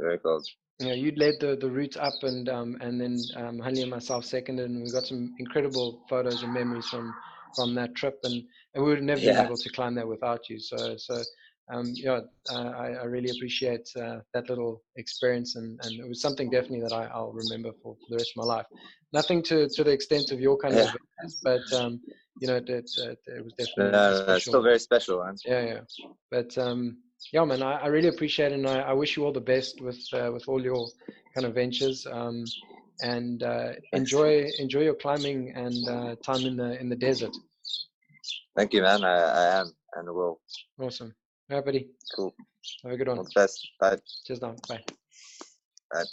[0.00, 0.44] very cold.
[0.80, 4.24] know, you led the, the route up and um, and then um, Hanley and myself
[4.24, 7.12] seconded and we got some incredible photos and memories from
[7.56, 8.42] from that trip and,
[8.74, 11.22] and we would have never been able to climb that without you so so
[11.72, 16.20] um, yeah uh, I, I really appreciate uh, that little experience and, and it was
[16.20, 18.66] something definitely that I, I'll remember for, for the rest of my life
[19.12, 20.82] nothing to, to the extent of your kind Yeah.
[20.82, 22.00] of adventures, but um,
[22.40, 22.90] you know it, it,
[23.26, 24.40] it, was definitely no, no, it's special.
[24.40, 25.34] still very special, man.
[25.44, 25.80] Yeah, yeah.
[26.30, 26.98] But um,
[27.32, 29.80] yeah, man, I, I really appreciate it, and I, I wish you all the best
[29.80, 30.86] with uh, with all your
[31.34, 32.06] kind of ventures.
[32.10, 32.44] Um,
[33.00, 37.34] and uh, enjoy enjoy your climbing and uh, time in the in the desert.
[38.56, 39.04] Thank you, man.
[39.04, 40.40] I, I am and will.
[40.80, 41.14] Awesome.
[41.50, 41.88] All right, buddy.
[42.14, 42.34] Cool.
[42.84, 43.24] Have a good All one.
[43.24, 43.66] the best.
[43.80, 43.98] Bye.
[44.26, 44.54] Cheers now.
[44.68, 44.84] Bye.
[45.90, 46.04] Bye.